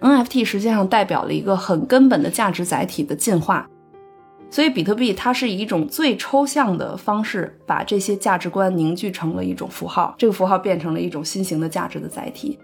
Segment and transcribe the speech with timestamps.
[0.00, 3.68] NFT 实际上代表了一个很根本的价值载体的进化。
[4.50, 12.58] 所以，比特币它是以一种最抽象的方式，把这些价值观凝聚成了一种符号，这个符号变成了一种新型的价值的载体。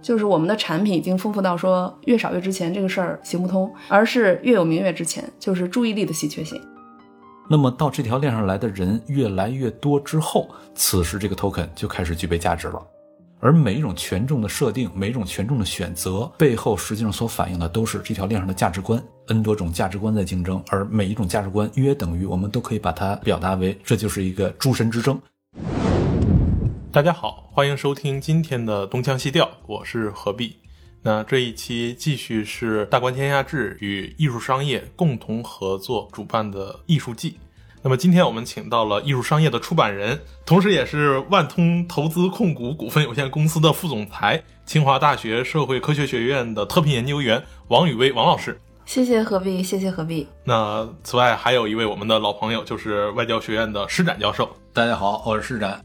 [0.00, 6.58] 就是我们的产品已经丰富到说越少越值钱这个事儿行不通，而是越有名越值钱，就是注意力的稀缺性。
[7.50, 12.80] 那么到这条链上来的人越来越多之后，此时这个 token 就开始具备价值了。
[13.38, 19.02] 而每一种权重的设定，每一种权重的选择背后，实际上所反映的都是这条链上的价值观。
[19.26, 25.20] N 多种价值观在竞争，而每一种价值观约等于我们都可以把它表达为，这就是一个诸神之争。
[26.90, 30.56] 大家好，欢迎收听今天的东腔西调，我是何必。
[31.02, 37.38] 那这一期继续是大观天下志与艺术商业共同合作主办的艺术季。
[37.86, 48.60] 那么今天我们请到了艺术商业的出版人，同时也是万通投资控股股份有限公司的副总裁，清华大学社会科学学院的特聘研究员王宇威王老师。
[48.86, 50.26] 谢谢何必，谢谢何必。
[50.42, 54.50] 那此外还有一位我们的老朋友，就是外交学院的施展教授。
[54.72, 55.80] 大家好，我是施展。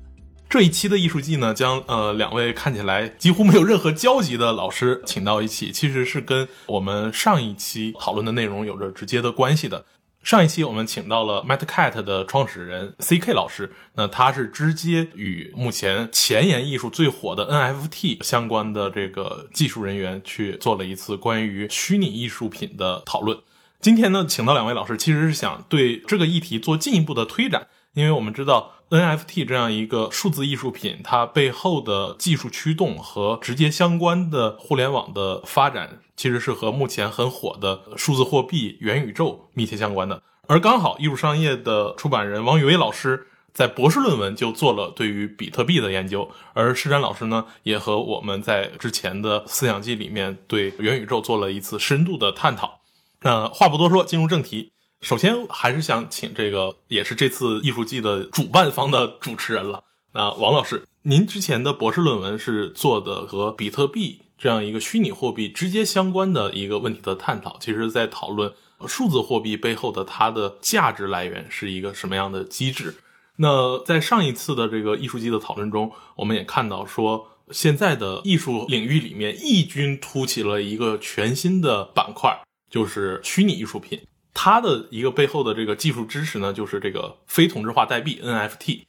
[0.49, 9.85] 这一期的艺术季呢，将呃两位看起来几乎没有任何交集的老师请到一起，其实是跟我们上一期讨论的内容有着直接的关系的。
[10.23, 23.39] 上一期我们请到了 MetaCat 的创始人 CK 老师，那他是直接与目前前沿艺术最火的 NFT 相关的这个技术人员去做了一次关于虚拟艺术品的讨论。
[23.79, 28.73] 今天呢，请到两位老师，其实是想对这个议题做进一步的推展，因为我们知道。
[28.91, 40.21] NFT 这样一个数字艺术品，它背后的技术驱动和直接相关的互联网的发展，其实是和目前很火的数字货币、元宇宙密切相关的。
[40.47, 52.81] 而刚好艺术商业的出版人王宇威老师在博士论文就做了对于比特币的研究，而施展老师呢，也和我们在之前的思想季里面对元宇宙做了一次深度的探讨。
[53.21, 54.71] 那话不多说，进入正题。
[55.01, 59.83] 首先，还是想请这个也是这次艺术季的主办方的主持人了。
[60.13, 68.51] 那王老师，您之前的博士论文是做的和比特币这样一个虚拟货币直接相关的一个问题的探讨，其实在讨论
[68.87, 72.95] 数字货币背后的它的价值来源是一个什么样的机制。
[73.35, 82.35] 那在上一次的这个艺术季的讨论中，我们也看到说，现在的艺术领域里面异军突起了一个全新的板块，
[82.67, 84.01] 就是虚拟艺术品。
[84.33, 88.85] 它的一个背后的这个技术支持呢，就是这个非同质化代币 NFT。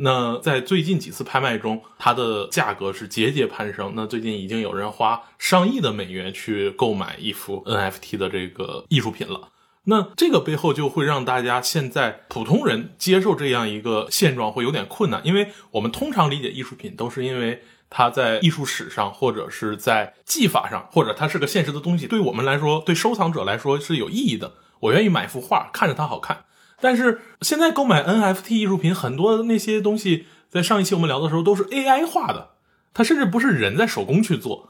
[0.00, 3.94] 那在最近几次拍卖中，它的价格是节节攀升。
[3.96, 9.48] 那最近已经有人花上亿的美元去购买一幅 NFT 的这个艺术品了。
[9.84, 24.52] 那这个背后就会让大家现在普通人接受这样一个现状会有点困难，因为我们通常理解艺术品都是因为它在艺术史上或者是在技法上，或者它是个现实的东西，对我们来说，对收藏者来说是有意义的。
[24.80, 26.44] 我愿意买幅画，看着它好看。
[26.80, 32.50] 但是现在购买 NFT 艺术品，很多那些东西，在上一期我们聊的时候都是 AI 画的，
[32.94, 34.68] 它甚至不是人在手工去做。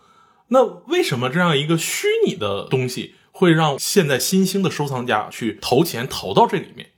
[0.48, 6.88] 那为什么这样一个虚拟的东西会让现在新兴的收藏家去投钱投到这里面？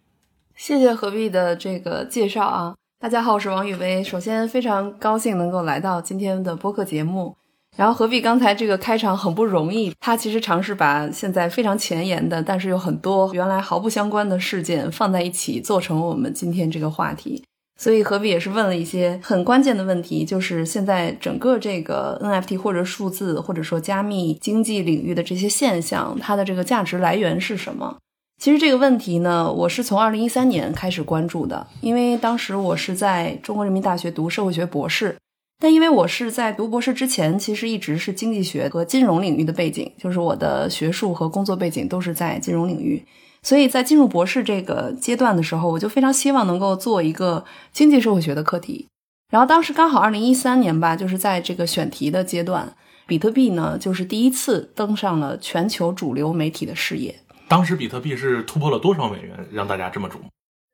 [0.54, 2.77] 谢谢何必的这个介绍啊！
[3.00, 4.04] 大家好，我是王宇薇。
[4.04, 7.34] 首先非常高兴能够来到今天的播客节目。
[7.80, 17.42] 然后何必刚才这个开场很不容易，他其实尝试把现在非常前沿的，但是有很多原来毫不相关的事件放在一起，做成我们今天这个话题。
[17.80, 27.97] 所以何必也是问了一些很关键的问题，就是现在整个这个 NFT 或者数字或者说加密经济领域的这些现象，它的这个价值来源是什么？
[28.38, 35.16] 其实这个问题呢，我是从二零一三年开始关注的，因为当时我是在中国人民大学读社会学博士。
[35.62, 43.04] 但因为我是在读博士之前，其实一直是经济学和金融领域的背景，就是我的学术和工作背景都是在金融领域，
[43.43, 48.88] 所以在进入博士这个阶段的时候，我就非常希望能够做一个经济社会学的课题。
[49.31, 52.74] 然后当时刚好二零一三年吧，就是在这个选题的阶段，
[53.07, 57.15] 比特币呢就是第一次登上了全球主流媒体的视野。
[57.48, 60.24] 当时比特币是突破了多少美元，让大家这么瞩目？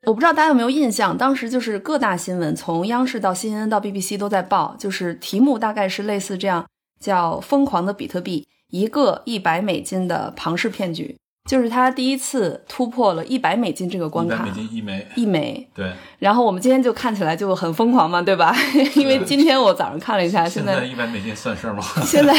[0.05, 6.65] 我不知道大家有没有印象，当时就是各大新闻，从央视到 CNN 到 BBC 都在报，就是题目大概是类似这样，
[7.01, 11.17] 叫“疯狂的比特币，一个一百美金的庞氏骗局”。
[11.47, 15.69] 就是他第一次突破了一百美金这个关卡，一百美金一枚，一枚。
[15.75, 15.93] 对。
[16.19, 18.55] 然后我们今天就看起来就很疯狂嘛，对吧？
[18.95, 21.83] 因为今天我早上看了一下，现在一百美金算事儿吗？
[22.03, 22.35] 现在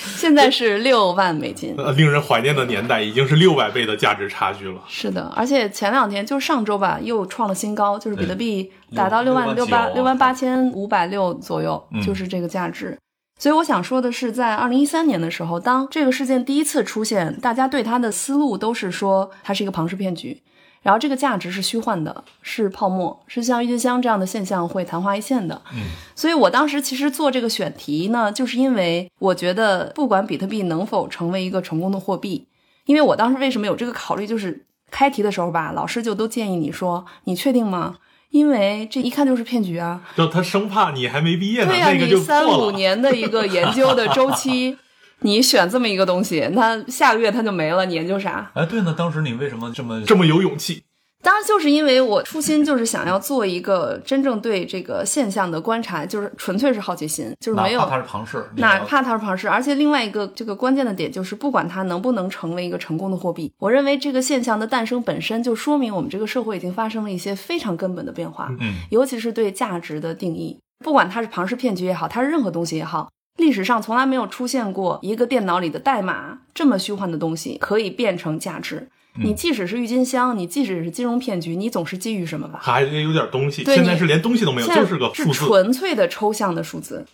[0.00, 1.74] 现在是六万美金。
[1.96, 4.82] 令人怀念的年代已经是六百倍的价值差距了。
[4.86, 12.98] 是的，而且前两天就是上周吧，又创了新高，就是比特币达到六万六八六万八千五百六左右，就是这个价值。
[13.40, 20.42] 所以我想说的是，在二零一三年的时候，当这个事件第一次出现，大家对它的思路都是说它是一个庞氏骗局，
[20.82, 25.62] 然后这个价值是虚幻的，是泡沫，是像郁金香这样的现象会昙花一现的。
[25.72, 25.84] 嗯，
[26.14, 32.46] 所以我当时其实做这个选题呢，就是因为我觉得不管比特币能否成为一个成功的货币，
[32.84, 37.96] 因为我当时为什么有这个考虑，就是开题的时候吧，老师就都建议你说，你确定吗？
[38.30, 40.00] 因为这一看就是骗局啊！
[40.16, 42.46] 就他生怕你还没毕业呢，对呀、那个就你三。
[42.46, 44.76] 五年的一个研究的周期，
[45.20, 48.50] 你选这么一个东西，那下个月它就没了，你研究啥？
[48.54, 50.82] 哎，对呢，当时你为什么这么这么有勇气，
[51.22, 73.10] 当然，就是因为我初心就是想要做一个真正对这个现象的观察，就是纯粹是好奇心，就是没有哪怕它是庞氏，哪怕它是庞氏，而且另外一个这个关键的点就是，不管它能不能成为一个成功的货币，我认为这个现象的诞生本身就说明我们这个社会已经发生了一些非常根本的变化，嗯尤其是对价值的定义，不管它是庞氏骗局也好，它是任何东西也好。
[73.38, 78.88] 历史上从来没有出现过一个电脑里的代码这么虚幻的东西可以变成价值。
[79.16, 82.60] 你即使是郁金香，你即使是金融骗局，你总是基于什么吧？
[82.62, 83.64] 还得有点东西。
[83.64, 85.32] 现在是连东西都没有，就是个数字。
[85.32, 87.04] 纯粹的抽象的数字。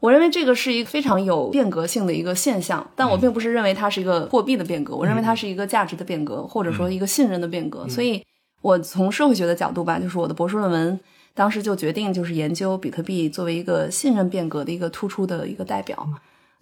[0.00, 7.88] 我认为这个是一个非常有变革性的一个现象，但我并不是认为它是一个货币的变革，我认为它是一个价值的变革，或者说一个信任的变革。
[7.88, 8.24] 所以，
[8.62, 10.98] 我从社会学的角度吧，就是我的博士论文
[11.34, 16.08] 当时就决定就是研究比特币作为一个信任变革的一个突出的一个代表。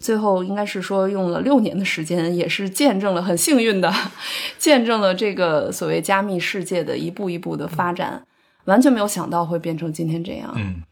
[0.01, 3.93] 最后应该是说用了六年的时间，也是见证了很幸运的，
[4.59, 8.27] 见证了这个所谓加密世界的一步一步的发展，
[8.65, 10.53] 完全没有想到会变成今天这样。
[10.57, 10.83] 嗯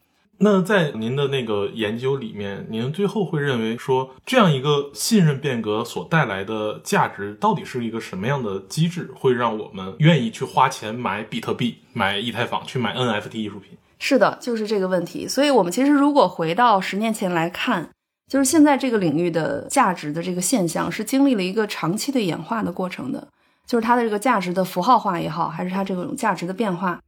[0.40, 13.76] 那在您的那个研究里面，您最后会认为说，这样一个信任变革所带来的价值，到底是一个什么样的机制，会让我们愿意去花钱买比特币、买以太坊、去买 NFT 艺术品？
[13.98, 15.26] 是的，就是这个问题。
[15.26, 17.90] 所以，我们其实如果回到十年前来看，
[18.28, 23.26] 就是现在这个领域的价值的这个现象，是经历了一个长期的演化的过程的。
[23.66, 27.00] 就是它的这个价值的符号化也好，还是它这种价值的变化。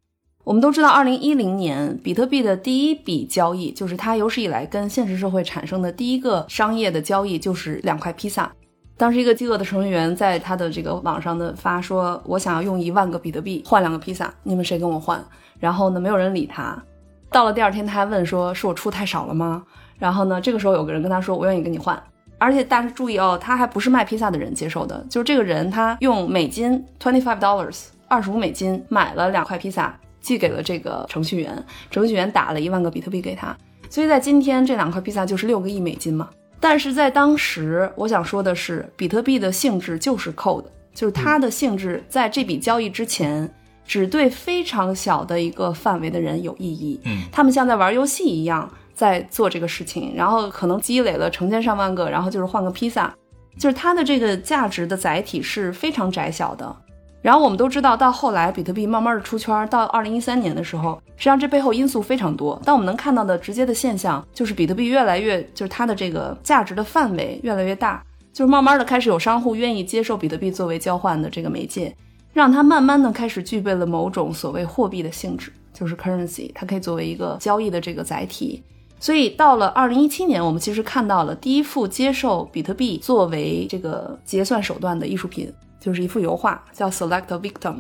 [0.45, 8.51] 我们都知道，二零一零年比特币的第一笔交易，就是它有史以来跟现实社会产生的第一个商业的交易，就是两块披萨。
[8.97, 15.25] 当时一个饥饿的程序员在他的这个网上的发说：“我想要用一万个比特币换两个披萨，你们谁跟我换？”
[15.59, 16.83] 然后呢，没有人理他。
[17.31, 19.63] 到了第二天，他还问说：“是我出太少了吗？”
[20.01, 22.03] 然后呢，这个时候有个人跟他说：“我愿意跟你换。”
[22.39, 33.55] 而且大家注意哦，他还不是卖披萨的人接受的，就是这个人他用美金 twenty five dollars 二十五美金买了两块披萨，寄给了这个程序员，程序员打了一万个比特币给他。
[33.91, 36.31] 所以在今天，这两块披萨就是六个亿美金嘛。
[36.59, 40.65] 但是在当时，我想说的是，比特币的性质就是 code，
[40.95, 43.53] 就是它的性质在这笔交易之前，
[43.85, 47.01] 只对非常小的一个范围的人有意义。
[47.05, 48.71] 嗯，他们像在玩游戏一样
[49.01, 53.15] 在做这个事情，然后可能积累了成千上万个，然后就是换个披萨，
[53.59, 56.77] 就是它的这个价值的载体是非常窄小的。
[57.23, 62.61] 然后我们都知道，到后来比特币慢慢的出圈，到二零一三年的时候，实际上这背后因素非常多。
[62.63, 68.03] 但我们能看到的直接的现象，就是比特币越来越，就是它的这个价值的范围越来越大，
[68.35, 71.97] 就是慢慢的开始有商户愿意接受比特币作为交换的这个媒介，
[72.35, 78.63] 让它慢慢的开始具备了某种所谓货币的性质，就是 currency，它可以作为一个交易的这个载体。
[79.01, 87.77] 所以到了二零一七年，我们其实看到了第一幅接受比特币作为这个结算手段的艺术品，就是一幅油画，叫 Select a Victim。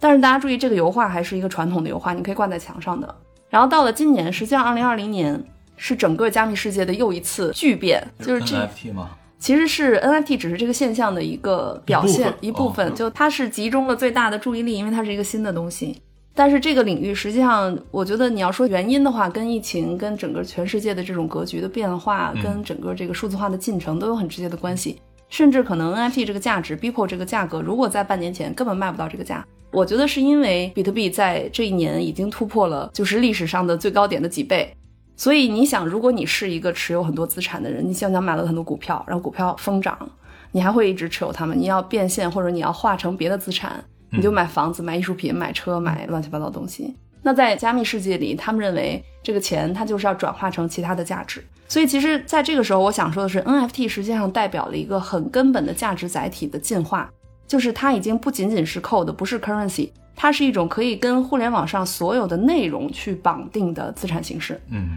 [0.00, 3.14] 但是大家注意，这个油画还是一个传统的油画，你可以挂在墙上的。
[3.48, 5.42] 然后到了今年，实际上二零二零年
[5.76, 9.10] 是整个加密世界的又一次巨变，就是这 NFT 吗？
[9.38, 15.96] 其实是 NFT 只是这个现象的一个表现一一部分，哦就它是集中了最大的注意力，因为它是一个新的东西。
[16.36, 25.00] 但是这个领域实际上，我觉得你要说原因的话，跟疫情、跟整个全世界的这种格局的变化，嗯跟整个这个数字化的进程都有很直接的关系。
[25.30, 34.70] 甚至可能 NFT 这个价值逼迫这个价格，如果在半年前根本卖不到这个价，我觉得是因为比特币在这一年已经突破了就是历史上的最高点的几倍。
[35.16, 39.98] 所以你想，如果你是一个持有很多资产的人，你想想买了很多股票，然后股票疯涨，
[40.52, 41.58] 你还会一直持有它们？
[41.58, 46.94] 你要变现或者你要化成别的资产，你就买房子、买艺术品、买车、买乱七八糟东西。
[47.22, 51.44] 那在加密世界里，他们认为这个钱它就是要转化成其他的价值。
[51.68, 57.10] 所以其实在这个时候，我想说的是，NFT 实际上代表了一个很根本的价值载体的进化，
[57.48, 64.60] 就是它已经不仅仅是 code，不是 currency，它是一种可以跟互联网上所有的内容去绑定的资产形式。
[64.70, 64.96] 嗯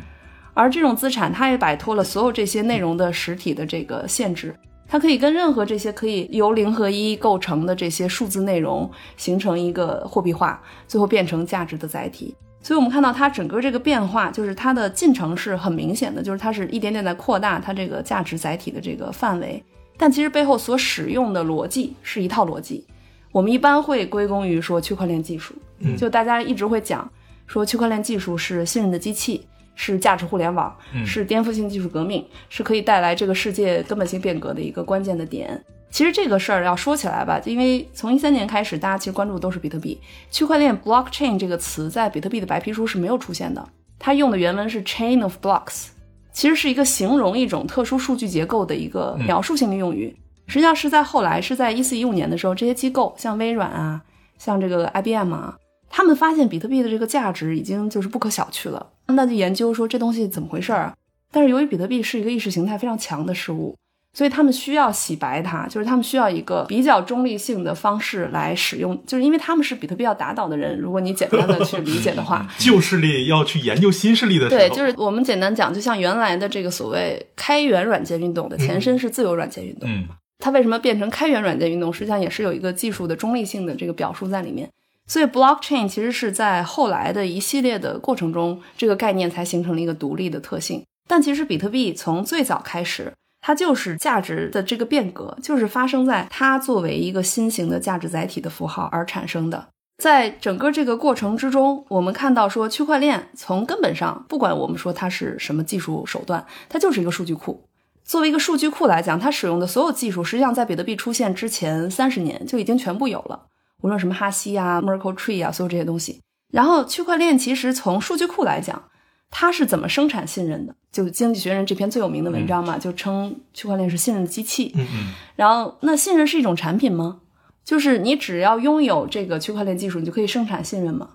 [0.53, 4.53] 而这种资产，它也摆脱了所有这些内容的实体的这个限制，
[4.91, 12.35] 它可以跟任何这些可以由零和一构成的这些数字内容形成一个货币化，最后变成价值的载体。
[12.61, 19.63] 所以我们看到它整个这个变化，就是它的进程是很明显的，就是它是一点点在扩大它这个价值载体的这个范围，
[19.95, 22.83] 但其实背后所使用的逻辑是一套逻辑。
[23.31, 25.53] 我们一般会归功于说区块链技术，
[25.95, 27.07] 就大家一直会讲
[27.45, 29.47] 说区块链技术是信任的机器，
[29.81, 35.63] 是价值互联网，是颠覆性技术革命，是可以带来这个世界根本性变革的一个关键的点。
[35.89, 39.97] 其实这个事儿要说起来吧，因为从一三年开始，大家其实关注的都是比特币。
[40.29, 43.65] 区块链 （blockchain） 这个词在比特币的白皮书是没有出现的，
[43.97, 45.87] 它用的原文是 chain of blocks，
[46.33, 50.13] 其实是一个形容一种特殊数据结构的一个描述性的用语。
[50.47, 54.01] 实际上是在后来，是在一四一五年的时候，这些机构像微软啊，
[54.37, 55.57] 像这个 IBM 啊，
[55.89, 60.93] 他们发现比特币的这个价值已经就是不可小觑了，那就研究说这东西怎么回事儿啊？
[61.31, 63.75] 但是由于比特币是一个意识形态非常强的事物。
[64.11, 70.75] 所以他们需要洗白它，就是他们需要一个比较中立性的方式来使用，就是因为他们是比特币要打倒的人。
[70.79, 80.07] 如果你简单的去理解的话， 旧势力要去研究新势力的时候，对，就是我们简单讲，就像原来的这个所谓开源软件运动的前身是自由软件运动，嗯，
[80.39, 81.93] 它为什么变成开源软件运动？
[81.93, 84.67] 实际上也是有一个技术的中立性的这个表述在里面。
[85.09, 90.85] 所以 blockchain 其实是在后来的一系列的过程中，这个概念才形成了一个独立的特性。
[91.05, 93.11] 但其实比特币从最早开始。
[93.41, 99.69] 它就是价值的这个变革，就是发生在它作为一个新型的价值载体的符号而产生的。
[100.03, 107.63] 在整个这个过程之中，我们看到说，区块链从根本上，不管我们说它是什么技术手段，它就是一个数据库。
[108.03, 113.45] 作为一个数据库来讲，它使用的所有技术，实际上在比特币出现之前三十年就已经全部有了，
[113.81, 116.21] 无论什么哈希啊、Merkle Tree 啊，所有这些东西。
[116.51, 118.83] 然后，区块链其实从数据库来讲。
[119.31, 120.75] 它是怎么生产信任的？
[120.91, 124.73] 就《经济学人》这篇最有名的文章嘛，就称区块链是信任的机器。
[124.75, 125.13] 嗯嗯。
[125.35, 127.19] 然后，那信任是一种产品吗？
[127.63, 131.11] 就是你只要拥有这个区块链技术，你就可以生产信任吗？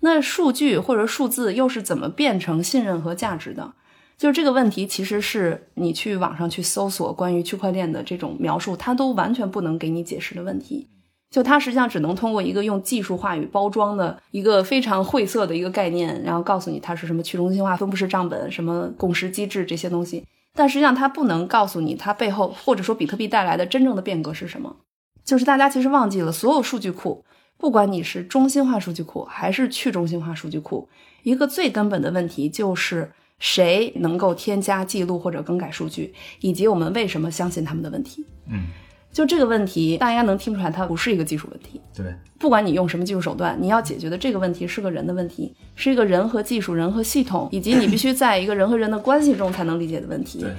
[0.00, 3.72] 那数据或者数字又是怎么变成信任和价值的？
[4.18, 10.90] 就是这个问题，其实是你去网上去搜索关于区块链的这种描述，它都完全不能给你解释的问题。
[11.34, 20.24] 就它实际上只能通过一个用技术话语包装的一个非常晦涩的一个概念，然后告诉你它是什么去中心化分布式账本、什么共识机制这些东西。
[20.54, 24.76] 但实际上它不能告诉你它背后或者说比特币带来的真正的变革是什么。
[25.24, 27.24] 就是大家其实忘记了，所有数据库，
[27.58, 30.88] 不管你是中心化数据库还是去中心化数据库，
[31.24, 33.10] 一个最根本的问题就是
[33.40, 38.24] 谁能够添加、记录或者更改数据，以及我们为什么相信他们的问题。
[38.48, 38.66] 嗯。
[39.14, 41.80] 就这个问题，大家能听出来，它不是一个技术问题。
[41.96, 50.40] 对，不管你用什么技术手段，你要解决的这个问题是个人的问题，是一个人和技术、人和系统，以及你必须在一个人和人的关系中才能理解的问题。
[50.40, 50.50] 对，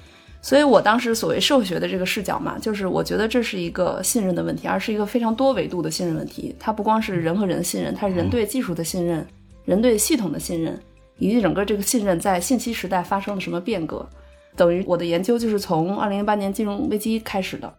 [0.42, 6.56] 所以我当时所谓社会学的这个视角嘛，就是我觉得这是一个信任的问题，而是一个非常多维度的信任问题。
[6.58, 9.28] 它不光是人和人的信任，它是人对技术的信任，
[9.66, 10.80] 人对系统的信任，
[11.18, 14.08] 以及整个这个信任在信息时代发生了什么变革。
[14.56, 17.70] 等于我的研究就是从二零零八年金融危机开始的。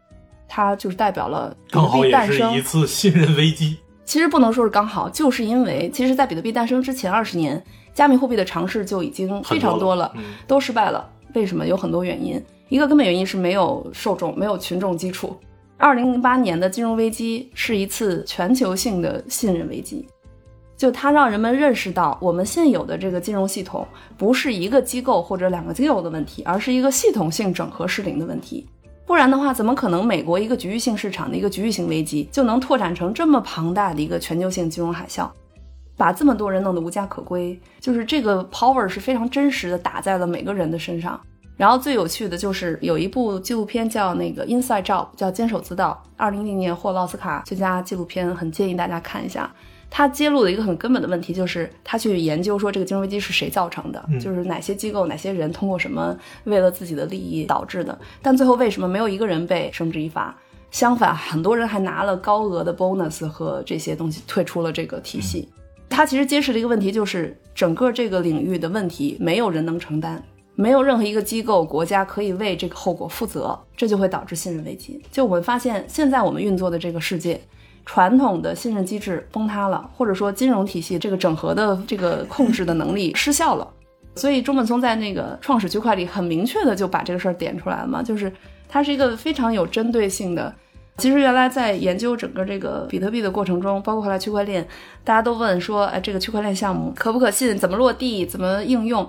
[0.48, 3.76] 它就是代表了比特币诞生一次信任危机。
[4.04, 7.60] 其实不能说是刚好，就是因为其实，在比特币诞生之前二十年，
[7.92, 10.14] 加密货币的尝试就已经非常多了，
[10.46, 11.08] 都失败了。
[11.34, 11.66] 为什么？
[11.66, 12.40] 有很多原因。
[12.68, 15.36] 一个根本原因是没有受众，没有群众基础。
[15.76, 20.06] 二零零八年的金融危机是一次全球性的信任危机，
[20.76, 23.86] 就它让人们认识到，我们现有的这个金融系统
[24.16, 28.66] 不是一个机构或者两个机构的问题，而是一个系统性整合失灵的问题。
[29.06, 35.30] 不然的话，怎么可能美国一个局域性市场的一个局域性危机就能拓展成这么庞大的一个全球性金融海啸，
[35.96, 37.58] 把这么多人弄得无家可归？
[37.78, 41.20] 就是这个 power 是非常真实的打在了每个人的身上。
[41.56, 49.50] 然后最有趣的就是有一部纪录片叫那个 Inside Job，叫坚守之道，二零零年获奥斯卡最佳纪录片，很建议大家看一下。
[49.88, 56.14] 他揭露的一个很根本的问题，就是他去研究说这个金融危机是谁造成的，就是哪些机构、哪些人通过什么
[56.44, 57.98] 为了自己的利益导致的。
[58.20, 60.36] 但最后为什么没有一个人被绳之以法？
[60.70, 65.48] 相反，很多人还拿了高额的 bonus 和这些东西退出了这个体系。
[65.88, 70.22] 他其实揭示了一个问题，就是整个这个领域的问题没有人能承担，
[70.56, 75.00] 没有任何一个机构、国家可以为这个后果负责，这就会导致信任危机。
[75.10, 77.40] 就我们发现，现在我们运作的这个世界。
[77.86, 83.66] 传统的信任机制崩塌了，或者说金融体系这个整合的这个控制的能力失效了，
[84.16, 88.30] 所以中本聪在那个创始区块里很明确的就把这个事儿点出来了嘛，就是
[88.68, 90.52] 它是一个非常有针对性的。
[90.98, 94.66] 其实原来在研究整个这个比特币的过程中，包括后来区块链，
[95.04, 97.56] 大家都问说，哎，这个区块链项目可不可信？
[97.56, 98.24] 怎么落地？
[98.24, 99.06] 怎么应用？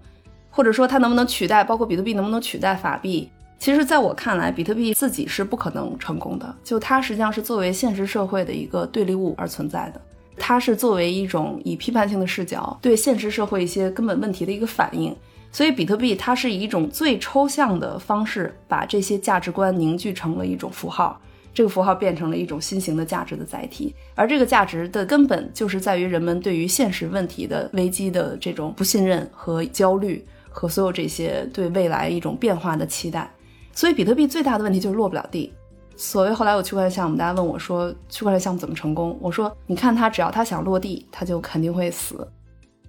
[0.50, 1.64] 或者说它能不能取代？
[1.64, 3.30] 包括比特币能不能取代法币？
[3.60, 6.56] 其实，在我看来，比特币自己是不可能成功的。
[6.64, 10.02] 就它实际上是作为现实社会的一个对立物而存在的。
[10.38, 15.16] 它是作为一种以批判性的视角对现实社会一些根本问题的一个反应。
[15.52, 21.20] 所以，比特币它是以一种最抽象的方式，把这些价值观凝聚成了一种符号。
[21.54, 33.28] 这个符号变成了一种新型的价值的载体，而这个价值的根本就是在于人们对于现实问题的危机的这种不信任和焦虑，和所有这些对未来一种变化的期待。
[33.78, 35.54] 所以，比特币最大的问题就是落不了地。
[35.96, 39.16] 所谓后来有区块链项目，大家问我说区块链项目怎么成功？
[39.22, 42.28] 我说你看它，只要它想落地，它就肯定会死。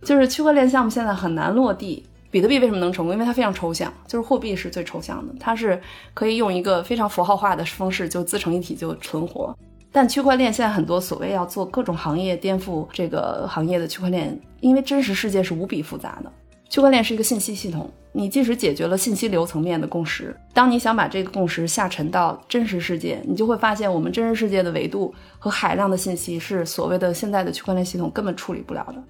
[0.01, 2.07] 就是区块链项目现在很难落地。
[2.31, 3.13] 比特币为什么能成功？
[3.13, 5.79] 因为它非常抽象，就是货币是最抽象的，它是
[6.15, 9.55] 可以用一个非常符号化的方式就自成一体就存活。
[9.93, 16.33] 但区块链现在很多所谓要做各种行业颠覆这个行业的区块链，因为真实世界是无比复杂的。
[16.69, 29.03] 区块链是一个信息系统，你即使解决了信息流层面的共识，当你想把这个共识下沉到真实世界，你就会发现我们真实世界的维度和海量的信息是所谓的现在的区块链系统根本处理不了的。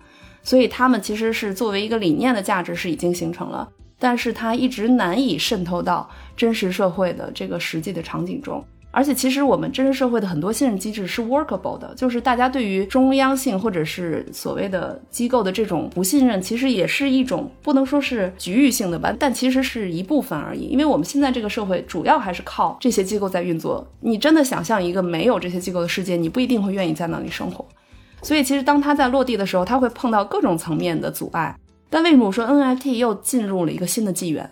[0.42, 8.64] 所以他们其实是作为一个理念的价值是已经形成了，但是它一直难以渗透到真实社会的这个实际的场景中。
[8.90, 20.62] 而且其实我们真实社会的很多信任机制是 workable 的，就是大家对于中央性或者是所谓的机构的这种不信任，其实也是一种不能说是局域性的吧，但其实是一部分而已。
[20.68, 23.86] 因为我们现在这个社会主要还是靠这些机构在运作。
[24.00, 27.64] 你真的想象一个没有这些机构的世界，你不一定会愿意在那里生活。
[28.22, 31.54] 所以，其实当它在落地的时候，它会碰到各种层面的阻碍。
[31.90, 34.50] 但为什么我说 NFT 又进入了一个新的纪元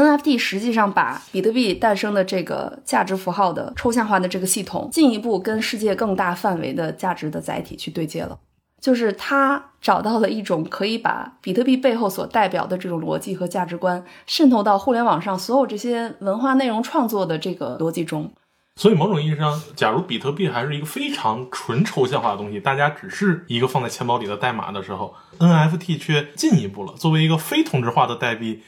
[0.00, 8.38] ？NFT 实际上把比特币诞生的这个价值符号的抽象化的这个系统，进一步跟世界更大范围的价值的载体去对接了。
[8.80, 18.32] 就是它找到了一种可以把比特币背后所代表的这种逻辑和价值观渗透到互联网上所有这些文化内容创作的这个逻辑中。
[18.76, 26.94] 所以，某种意义上，假如比特币还是一个非常纯抽象化的东西，大家只是一个放在钱包里的代码的时候，NFT 却进一步了。
[26.96, 28.62] 作为一个非同质化的代币，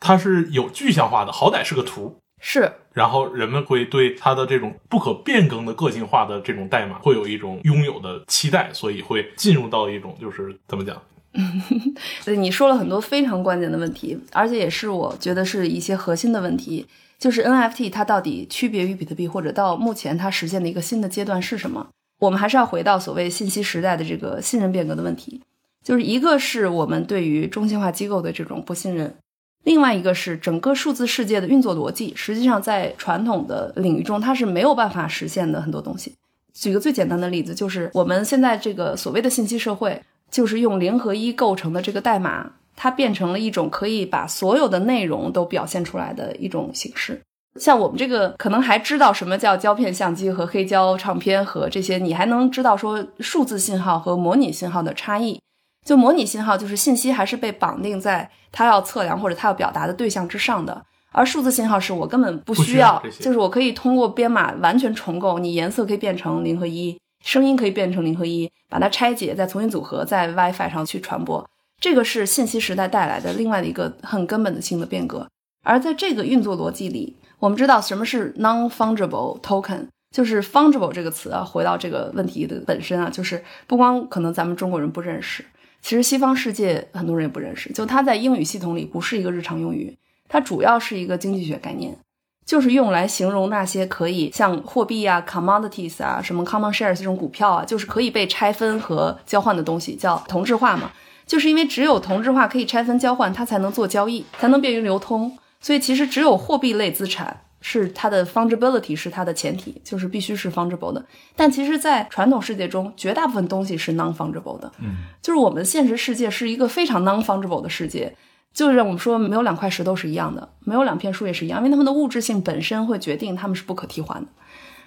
[0.00, 2.18] 它是有具象化的，好歹是个图。
[2.40, 2.72] 是。
[2.92, 11.00] 然后，人们会对它的这种不可变更的个性化的这种代码，会有一种拥有的期待，所以会进入到一种就是怎么讲？
[12.24, 16.86] 对，你说了很多非常关键的问题，而且也是我觉得是一些核心的问题。
[17.18, 21.88] 就是 NFT 它到底区别于比特币，或者到目前它实现的一个新的阶段是什么？
[22.20, 25.40] 我们还是要回到所谓信息时代的这个信任变革的问题。
[25.84, 29.16] 就是一个是我们对于中心化机构的这种不信任，
[29.64, 36.14] 另外一个是整个数字世界的运作逻辑，实际上在传统的领域中它是没有办法实现的很多东西。
[36.54, 42.52] 举个最简单的例子，就是我们现在这个所谓的信息社会，就是用零和一构成的这个代码。
[42.80, 47.20] 它变成了一种可以把所有的内容都表现出来的一种形式。
[47.58, 55.40] 像我们这个可能还知道什么叫胶片相机和黑胶唱片和这些，你还能知道说数字信号和模拟信号的差异。
[55.84, 71.48] 就模拟信号就是信息还是被绑定在它要测量或者它要表达的对象之上的，而数字信号是我根本不需要，就是我可以通过编码完全重构，你颜色可以变成零和一，声音可以变成零和一，把它拆解再重新组合在 WiFi 上去传播。
[71.80, 75.26] 这个是信息时代带来的另外的一个很根本的性的变革，
[75.64, 85.44] 而在这个运作逻辑里，我们知道什么是 non-fungible token，就是 fungible 这个词啊，回到这个问题的本身啊，就是不光可能咱们中国人不认识，
[85.80, 89.96] 其实西方世界很多人也不认识，就它在英语系统里不是一个日常用语，
[90.28, 91.96] 它主要是一个经济学概念，
[92.44, 100.90] 就是用来形容那些可以像货币啊、commodities 啊、什么 common shares 这种股票啊，就是可以被拆分和交换的东西，叫同质化嘛。
[101.26, 105.36] 就是因为只有同质化可以拆分交换，它才能做交易，才能便于流通。
[105.60, 111.04] 所以其实只有货币类资产是它的 fungibility 是它的前提，就是必须是 fungible 的。
[111.34, 114.70] 但其实，在传统世界中，绝大部分东西是 non fungible 的。
[114.80, 118.14] 嗯，就是我们现实世界是一个非常 non fungible 的世界，
[118.52, 124.28] 就是让我们说没有两块石头是一样的，没有两片树叶是一样，因为它们的物质性本身会决定它们是不可替换的。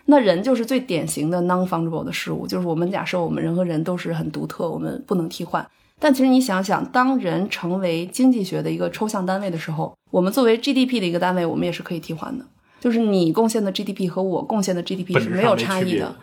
[0.05, 5.65] 那人就是最典型的 non fungible 的事物，就是我们假设我们人和人都是很独特，我们不能替换。
[5.99, 12.43] 但其实你想想，当人成为经济学的一个抽象单位的时候，我们作为 GDP 的一个单位，我们也是可以替换的。
[12.81, 16.13] 就是你贡献的 GDP 和我贡献的 GDP 是没有差异的。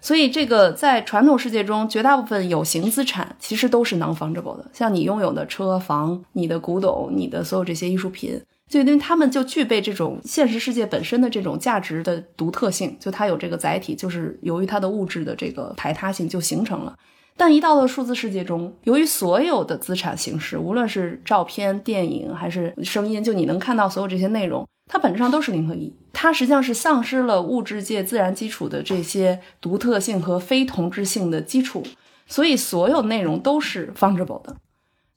[0.00, 4.70] 所以这个在传统世界中，绝大部分有形资产其实都是 non-fungible 的。
[4.72, 16.94] 像你拥有的车房、你的古董、你的所有这些艺术品，就因为它们就具备这种现实世界本身的这种价值的独特性，就它有这个载体，就是由于它的物质的这个排他性就形成了。
[17.36, 25.92] 但一到了数字世界中，由于所有的资产形式，无论是照片、电影还是声音，就你能看到所有这些内容，它本质上都是零和一。
[26.12, 31.82] 它实际上是丧失了物质界自然基础的这些独特性和非同质性的基础。
[32.28, 34.54] 所以所有内容都是 fungible 的，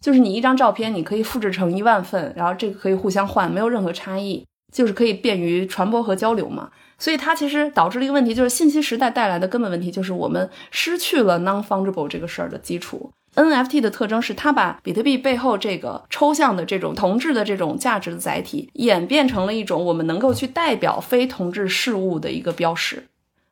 [0.01, 6.71] 就是你一张照片，你可以复制成一万份，然后这个可以互相换，没有任何差异，就是可以便于传播和交流嘛。
[7.05, 13.11] 所以它其实导致了一个问题，就是信息时代带来的根本问题，就是我们失去了 non-fungible 这个事儿的基础。
[13.35, 23.03] NFT 的特征是它把比特币背后这个抽象的这种同质的这种价值的载体，演变成了一种我们能够去代表非同质事物的一个标识。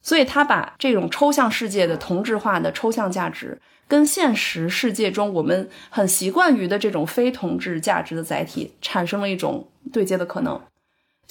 [0.01, 10.59] 所以它把这种抽象世界的同质化的抽象价值，跟现实世界中我们很习惯于的这种非同质价值的载体，产生了一种对接的可能。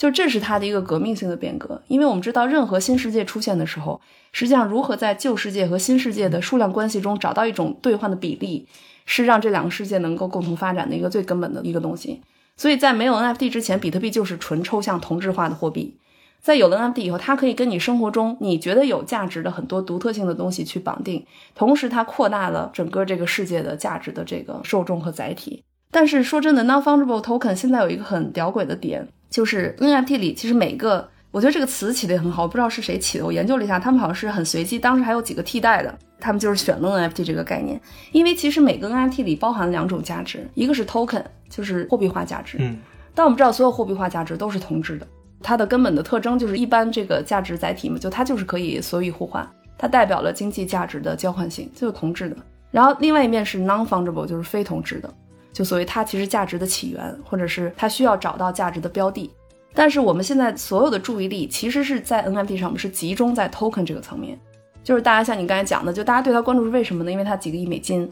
[0.03, 4.01] 就这是它的一个革命性的变革，因为我们知道，任何新世界出现的时候，
[4.33, 8.67] 实际上如何在旧世界和新世界的数量关系中找到一种兑换的比例，
[9.05, 12.21] 是让这两个世界能够共同发展的一个最根本的一个东西。
[12.57, 15.95] 所以在没有 NFT 之前，比特币就是纯抽象同质化的货币；
[16.41, 25.63] 在有了 NFT 以后，它可以跟你生活中你觉得有价值的很多独特性的东西去绑定，同时它扩大了整个这个世界的价值的这个受众和载体。
[25.89, 29.07] 但是说真的，non-fungible token 现在有一个很屌诡的点。
[29.33, 33.25] 就是 NFT 里，其实每个，我觉得这个词起的也很好，我不知道是谁起的。
[33.25, 37.81] 我研究了一下，他们好像是很随机，当时还有几个替代的，他们就是选了 NFT 这个概念。
[38.11, 42.57] 因为其实每个 NFT 里包含两种价值，一个是 token，就是货币化价值。
[42.59, 42.77] 嗯，
[43.15, 45.07] 但我们知道所有货币化价值都是同质的，
[45.41, 52.37] 它的根本的特征就是一般这个价值载体嘛，就它就是可以所有互换，它代表了经济价值的交换性，就是同质的。
[52.69, 55.11] 然后另外一面是 non-fungible，就是非同质的。
[55.53, 59.31] 就所谓它其实价值的起源，或者是它需要找到价值的标的，
[59.73, 64.37] 但是我们现在所有的注意力其实是在 NFT 上，我们是集中在 token 这个层面，
[64.83, 67.11] 就是大家像你刚才讲的，就大家对它关注是为什么呢？
[67.11, 68.11] 因为它几个亿美金，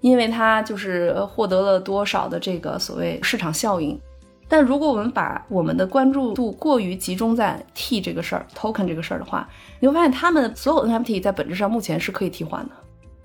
[0.00, 3.98] 因为它就是获得了多少的这个所谓市场效应。
[4.48, 9.48] 但如果我们把我们的关注度过于集中在 T 这个事儿，token 这个事儿的话，
[9.80, 12.72] 你会发现他们所有 NFT 在本质上目前是可以替换的。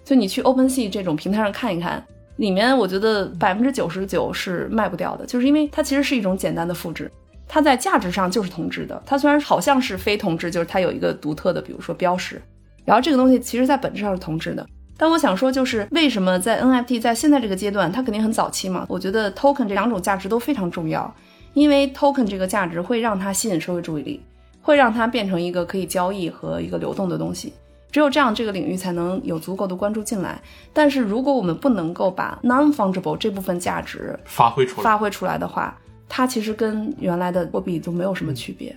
[0.05, 2.05] 就你去 OpenSea 这种平台上看一看。
[2.37, 7.11] 里面我觉得百分之九十九是卖不掉的，就是因为它其实是一种简单的复制，
[7.47, 9.01] 它在价值上就是同质的。
[9.05, 12.41] 它虽然好像是非同质，就是它有一个独特的，比如说标识，
[12.85, 14.65] 然后这个东西其实在本质上是同质的。
[14.99, 18.85] 但我想说，就是为什么在 NFT 在现在这个阶段，它肯定很早期嘛？
[18.89, 21.13] 我觉得 token 这两种价值都非常重要，
[21.53, 24.21] 因为 token 这个价值会让它吸引社会注意力，
[24.61, 27.53] 会让它变成一个可以交易和一个流动的东西。
[27.91, 30.41] 只有这样，这个领域才能有足够的关注进来。
[30.73, 35.77] 但是，如果我们不能够把 non-fungible 这部分价值发挥出来，发挥出来的话，
[36.09, 38.75] 它其实跟原来的货币就没有什么区别。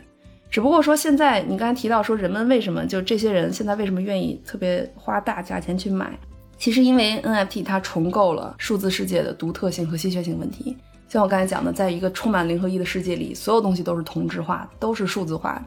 [0.51, 6.11] 只不过说，现在你刚才提到说，人们为什么就这些人现在为什么愿意特别花大价钱去买？
[6.57, 10.77] 其实因为 NFT 它重构了数字世界的独特性和稀缺性问题。
[11.09, 15.61] 像我刚才讲的，在一个充满零和一的世界里，所有东西都是同质化，都是数字化。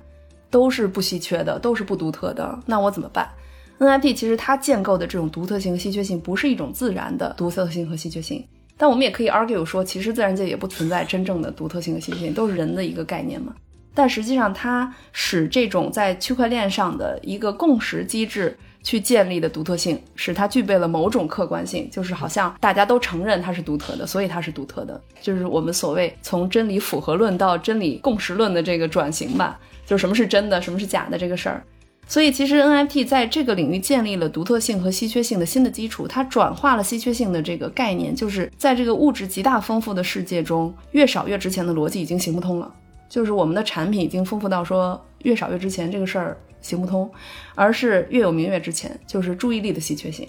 [0.54, 3.28] 都是不稀缺的，都是不独特的，那我怎么办
[3.80, 8.46] ？NFT 其实它建构的这种独特性和稀缺性，不是一种自然的独特性和稀缺性。
[8.78, 13.52] 但我们也可以 argue 说，其实自然界也不存在真正的独特性和稀缺性，都是人的一个概念嘛。
[13.96, 29.60] 但实际上，它使这种在区块链上的一个共识机制去建立的独特性，使它具备了某种客观性，就是好像大家都承认它是独特的，所以它是独特的，就是我们所谓从真理符合论到真理共识论的这个转型吧。
[29.86, 31.64] 就什么是真的，什么是假的这个事儿，
[32.08, 42.74] 所以其实 NFT 在这个领域建立了独特性和稀缺性的新的基础，它转化了稀缺性的这个概念，就是在这个物质极大丰富的世界中，越少越值钱的逻辑已经行不通了。
[43.10, 47.10] 就是我们的产品已经丰富到说越少越值钱这个事儿行不通，
[47.56, 50.28] 而是越有名越值钱，就是注意力的稀缺性。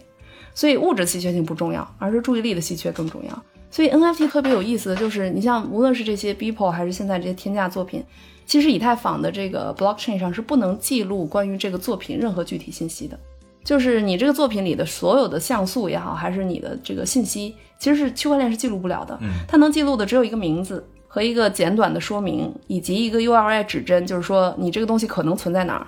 [0.52, 3.42] 所以物质稀缺性不重要，而是注意力的稀缺更重要。
[3.70, 8.04] 所以 NFT 特别有意思的就是，你像无论是这些 Beeple 还是现在这些天价作品。
[8.46, 13.18] 其实以太坊的这个 blockchain 上是不能记录关于这个作品任何具体信息的，
[13.64, 19.18] 就是你这个作品里的所有的像素也好，还是你的这个信息，其实是区块链是记录不了的。
[19.48, 25.86] 它能记录的只有一个名字和一个简短的说明，以及一个 URI 指针，就是说你这个东西可能存在哪儿。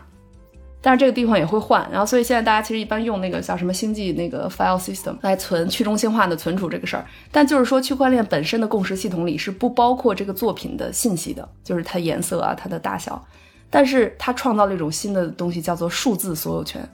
[0.87, 7.05] 但是这个地方也会换，然后所以现在大家其实一般用那个叫什么星际那个 file system 来存去中心化的存储这个事儿。
[7.33, 13.21] 但就是说区块链本身的共识系统里是不包括这个作品的信息的，就是它颜色啊、它的大小。
[13.69, 16.89] 但是它创造了一种新的东西，叫做数字所有权。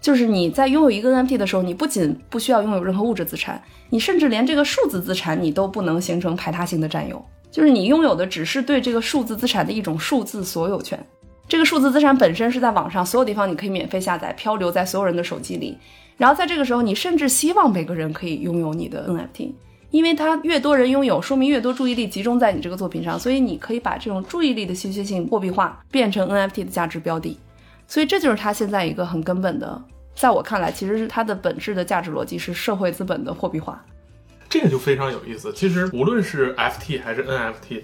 [0.00, 10.98] 就是你在拥有一个 NFT 的时候，你不仅不需要拥有任何物质资产，你甚至连这个数字资产你都不能形成排他性的占有，就是你拥有的只是对这个数字资产的一种数字所有权。
[11.52, 15.76] 这个数字资产本身是在网上所有地方你可以免费下载，漂流在所有人的手机里。
[16.16, 19.52] 然后在这个时候，你甚至希望每个人可以拥有你的 NFT，
[19.90, 27.38] 因为它越多人拥有，说明越多注意力集中在你这个作品上，所以你可以把这种注意力的稀缺性货币化，变成 NFT 的价值标的。
[27.86, 29.84] 所以这就是它现在一个很根本的
[30.14, 33.84] 在我看来，其实是它的本质的价值逻辑是社会资本的货币化。
[34.48, 35.52] 这个就非常有意思。
[35.52, 37.82] 其实无论是 FT 还是 NFT，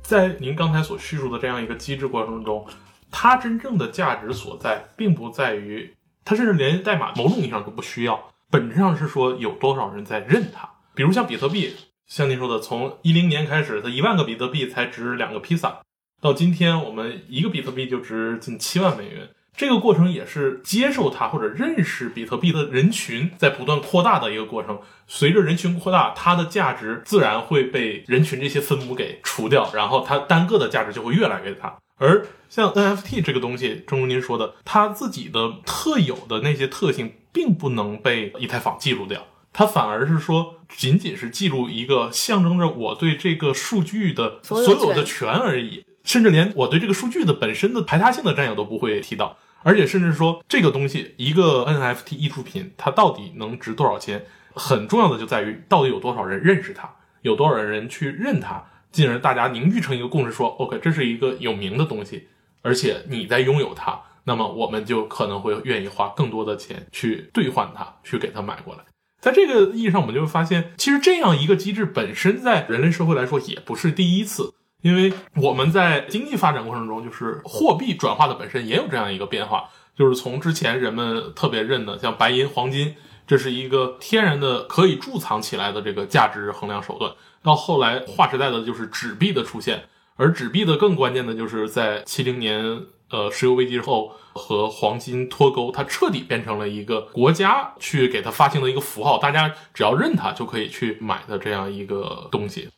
[0.00, 2.64] 在您刚才所叙述的这样一个机制过程中，
[3.10, 5.94] 它真正的价值所在，并不在于
[6.24, 10.68] 它甚至连代码某种意义上都不需要，本质上是说有多少人在认它。
[10.94, 11.74] 比如像比特币，
[12.06, 15.80] 像您说的，从一零年开始，它一万个比特币才值两个披萨，
[16.20, 19.30] 到今天我们一个比特币就值近七万美元。
[19.56, 24.80] 这个过程也是接受它或者认识比特币的人群在不断扩大的一个过程。
[25.06, 31.76] 随着人群扩大，它的价值自然会被人群这些分母给除掉，然后它单个的价值就会越来越大。
[32.00, 45.84] 而像 NFT 这个东西，正如您说的，它自己的特有的那些特性，并不能被以太坊记录掉，它反而是说，仅仅是记录一个象征着我对这个数据的所有的权而已。
[46.02, 62.28] 甚至连我对这个数据的本身的排他性的占有都不会提到，而且甚至说这个东西一个 NFT 艺术品它到底能值多少钱，很重要的就在于到底有多少人认识它，有多少人去认它，进而大家凝聚成一个共识，说 OK 这是一个有名的东西，
[62.62, 68.80] 而且你在拥有它，那么我们就可能会愿意花更多的钱去兑换它，去给它买过来。
[69.20, 74.54] 在这个意义上，我们就会发现，其实这样一个机制本身在人类社会来说也不是第一次。
[74.82, 82.94] 因为我们在经济发展过程中，就是货币转化的本身也有这样一个变化，就是从之前人们特别认的像白银、黄金，
[83.26, 89.84] 这是一个天然的可以贮藏起来的这个价值衡量手段，到后来划时代的就是纸币的出现，
[90.16, 102.68] 而纸币的更关键的就是在七零年呃石油危机之后和黄金脱钩，它彻底变成了一个国家去给它发行的一个符号，大家只要认它就可以去买的这样一个东西。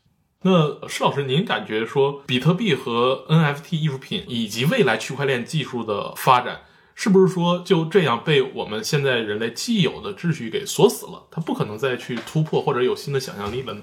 [0.44, 6.62] 那施老师，您感觉说比特币和 NFT 艺术品以及未来区块链技术的发展，
[6.96, 11.24] 是不是说就这样被我们现在人类既有的秩序给锁死了？
[11.30, 13.82] 它不可能再去突破或者有新的想象力了呢？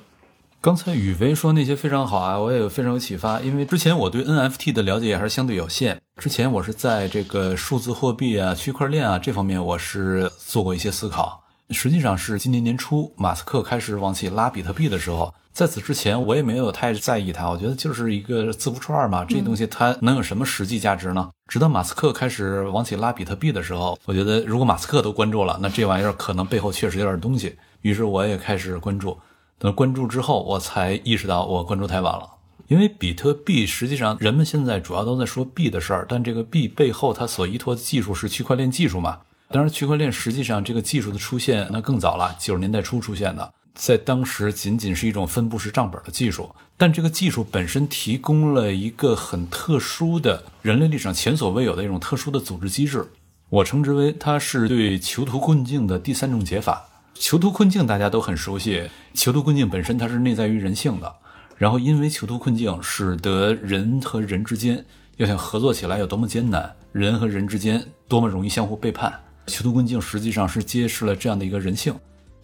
[0.62, 3.40] 刚才宇威说那些非常好啊，我也非常有启发。
[3.40, 11.42] 因为之前我对 NFT 的了解还是相对有限，之前我是在这个数字货币啊、区块链啊这方面，我是做过一些思考。
[11.70, 15.34] 实际上是今年年初，马斯克开始往起拉比特币的时候。
[15.54, 17.50] 在此之前，我也没有太在意它。
[17.50, 21.30] 我觉得就是一个字符串嘛，这东西它能有什么实际价值呢？
[21.48, 27.56] 直到马斯克开始往起拉比特币的时候，我觉得如果马斯克都关注了，那这玩意儿可能背后确实有点东西。
[27.82, 29.18] 于是我也开始关注。
[29.60, 32.28] 等关注之后，我才意识到我关注太晚了。
[32.68, 39.20] 因为比特币实际上人们现在主要都在说币的事儿，但这个币背后它所依托的技术是区块链技术嘛？
[39.50, 43.54] 当然，区块链实际上这个技术的出现那更早了，九十年代初出现的。
[43.74, 53.08] 在当时仅仅是一种分布式账本的技术，但这个技术本身提供了一个很特殊的人类历史上前所未有的一种特殊的组织机制，
[53.50, 56.86] 我称之为它是对囚徒困境的第三种解法。
[57.20, 61.16] 囚徒困境大家都很熟悉，囚徒困境本身它是内在于人性的，
[61.58, 64.84] 然后因为囚徒困境使得人和人之间
[65.18, 69.14] 要想合作起来有多么艰难，人和人之间多么容易相互背叛。
[69.48, 71.94] 囚徒困境实际上是揭示了这样的一个人性。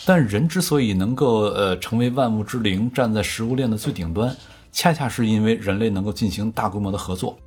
[0.06, 4.36] 但人之所以能够呃成为万物之灵，站在食物链的最顶端，
[4.74, 7.40] 恰恰是因为人类能够进行大规模的合作，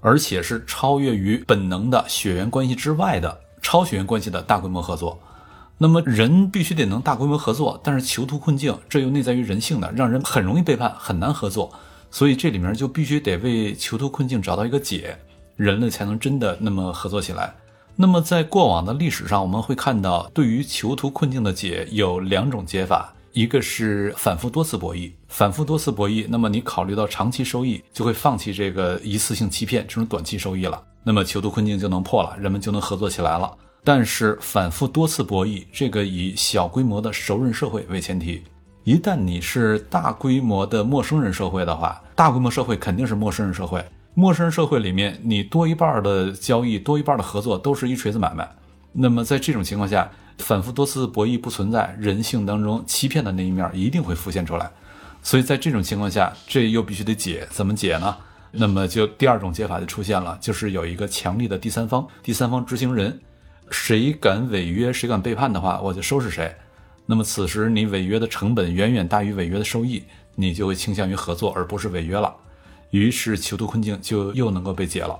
[0.00, 5.20] 而且是超越于本能的血缘关系之外的超血缘关系的大规模合作。
[5.82, 11.72] 那么人必须得能大规模合作，但是囚徒困境这又内在于人性的，让人很容易背叛，很难合作。
[12.10, 15.16] 所以这里面就必须得为囚徒困境找到一个解，
[15.56, 17.54] 人类才能真的那么合作起来。
[17.96, 33.50] 那么，在过往的历史上，我们会看到，对于囚徒困境的解有两种解法，一个是反复多次博弈，反复多次博弈，那么你考虑到长期收益，就会放弃这个一次性欺骗这种短期收益了，那么囚徒困境就能破了，人们就能合作起来了。
[33.82, 38.42] 但是反复多次博弈，这个以小规模的熟人社会为前提，
[38.84, 43.84] 一旦你是大规模的陌生人社会的话，大规模社会肯定是陌生人社会。
[44.14, 48.46] 陌生人社会里面，你多一半的交易，多一半的合作，都是一锤子买卖。
[48.92, 54.68] 那么在这种情况下，反复多次博弈不存在，人性当中欺骗的那一面一定会浮现出来。
[55.22, 58.16] 所以在这种情况下，这又必须得解，怎么解呢？
[58.50, 63.20] 那么就第二种解法就出现了，就是有一个强力的第三方，第三方执行人，
[63.70, 66.54] 谁敢违约，谁敢背叛的话，我就收拾谁。
[67.06, 70.02] 那么此时你违约的成本远远大于违约的收益，
[70.34, 72.34] 你就会倾向于合作，而不是违约了。
[72.90, 75.18] 于是囚徒困境就又能够被解了，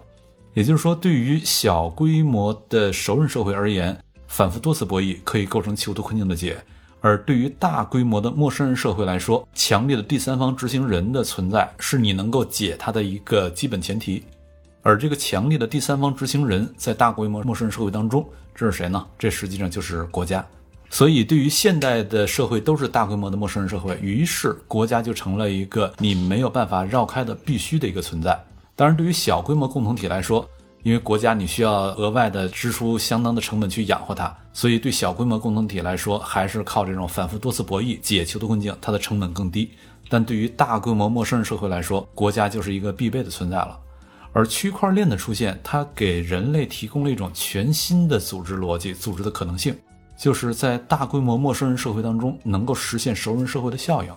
[0.55, 6.55] 也就是说，对于小规模的熟人社会而言，反复多次博弈可以构成囚徒困境的解；
[7.01, 14.25] 而对于大规模的陌生人社会来说，强烈的第三方执行人的存在是你能够解它的一个基本前提。
[14.83, 19.07] 而这个强烈的第三方执行人在大规模陌生人社会当中，这是谁呢？
[19.19, 20.45] 这实际上就是国家。
[20.88, 28.37] 所以，对于现代的社会都是大规模的陌生人社会，于是国家就成了一个你没有办法绕开的必须的一个存在。
[28.75, 30.49] 当然，对于小规模共同体来说，
[30.83, 39.71] 因为国家你需要额外的支出相当的成本去养活它，所以对小规模共同体来说，还是靠这种反复多次博弈解球的困境，它的成本更低。
[40.09, 43.79] 但对于大规模陌生人社会来说，国家就是一个必备的存在了。
[44.33, 49.77] 而区块链的出现，它给人类提供了一种全新的组织逻辑、组织的可能性。
[50.16, 54.12] 就是在大规模陌生人社会当中，能够实现熟人社会的效应，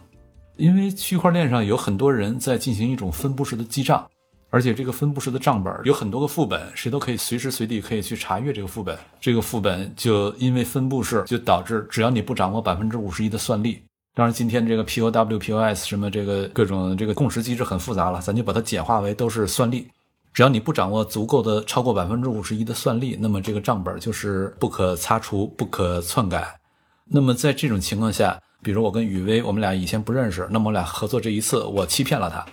[0.58, 4.06] 因为区块链上有很多人在进行一种分布式的记账，
[4.49, 8.97] 而且这个分布式的账本有很多个副本，谁都可以随时随地可以去查阅这个副本。
[9.21, 13.82] 这个副本就因为分布式，就导致只要你不掌握百分之五十一的算力，
[14.13, 19.88] 当然今天这个 POW、POS 什么这个各种这个共识机制很复杂了，咱就把它简化为都是算力。
[20.34, 26.60] 只要你不掌握足够的超过百分之五十一的算力，那么这个账本就是不可擦除、不可篡改。
[27.06, 32.43] 那么在这种情况下，比如我跟雨薇，我们俩以前不认识，那么我俩合作这一次，我欺骗了他，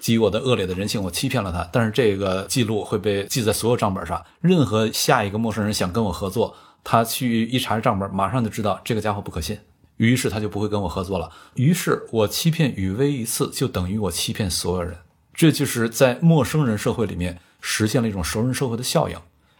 [0.00, 1.68] 基于我的恶劣的人性，我欺骗了他。
[1.70, 9.58] 但是这个记录会被记在所有账本上，任何下一个陌生人想跟我合作，他去一查账本，马上就知道这个家伙不可信，
[9.98, 11.30] 于是他就不会跟我合作了。
[11.56, 14.96] 于是我欺骗雨薇一次，就等于我欺骗所有人。
[15.38, 19.16] 这就是在陌生人社会里面实现了一种熟人社会的效应，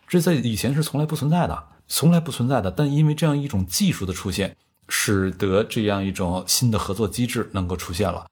[0.08, 2.68] 这在以前是从来不存在的，从来不存在的。
[2.68, 4.56] 但因为这样一种技术的出现，
[4.88, 8.26] 使得这样一种新的合作机制能够出现了。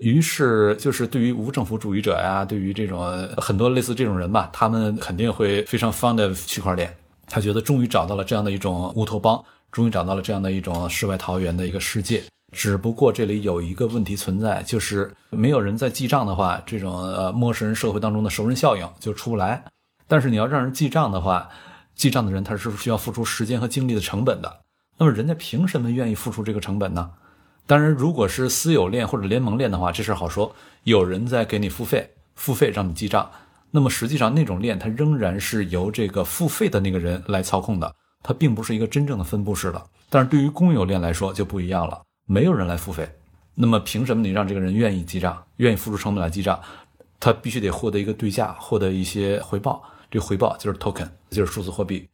[0.00, 6.94] 于是，就是对于无政府主义者呀，对于这种很多类似这种人吧，他们肯定会非常 fond of 区块链。
[7.26, 12.22] 他觉得终于找到了这样的一种乌托邦，终于找到了这样的一种世外桃源的一个世界。
[12.52, 19.64] 只不过这里有一个问题存在，就是没有人在记账的话，这种呃陌生人社会当中的熟人效应就出不来。
[20.06, 21.48] 但是你要让人记账的话，
[21.94, 24.60] 记账的人他是需要付出时间和精力的成本的。
[24.98, 27.10] 那么人家凭什么愿意付出这个成本呢？
[27.66, 33.30] 当然，如果是私有链或者联盟链的话，这事好说，有人在给你付费，付费让你记账。
[33.70, 39.82] 那么实际上那种链它仍然是由这个付费的那个人来操控的，它并不是一个真正的分布式的。
[40.10, 42.02] 但是对于公有链来说就不一样了。
[42.26, 43.16] 没有人来付费，
[43.54, 46.60] 那么凭什么你让这个人愿意记账，愿意付出成本来记账？
[47.20, 49.82] 他必须得获得一个对价，获得一些回报。
[50.10, 52.08] 这回报就是 token，就是数字货币。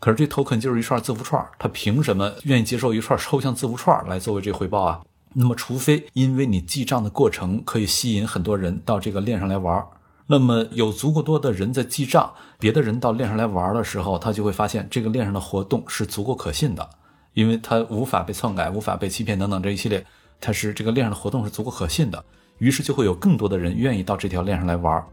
[0.00, 5.00] 可是这 token 就是一串字符串，他凭什么愿意接受一串抽象字符串来作为这回报啊？
[5.34, 9.84] 那么，除非因为你记账的过程可以吸引很多人到这个链上来玩，
[10.26, 16.88] 那么有足够多的人在记账，别的人到链上来玩的时候，他就会发现这个链上的活动是足够可信的。
[17.34, 20.04] 因为它无法被篡改、无法被欺骗等等这一系列，
[20.40, 22.24] 它是这个链上的活动是足够可信的，
[22.58, 25.04] 于是就会有更多的人愿意到这条链上来玩。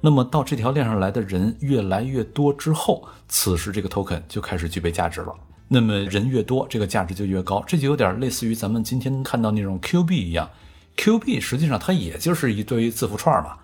[0.00, 5.32] 那么到这条链上来的人越来越多之后，此时这个 token 就开始具备价值了。
[5.68, 7.62] 那么人越多，这个价值就越高。
[7.66, 10.48] 这就有点类似于咱们今天看到那种 Q 币一样
[10.96, 13.56] ，Q 币实际上它也就是一堆字符串嘛。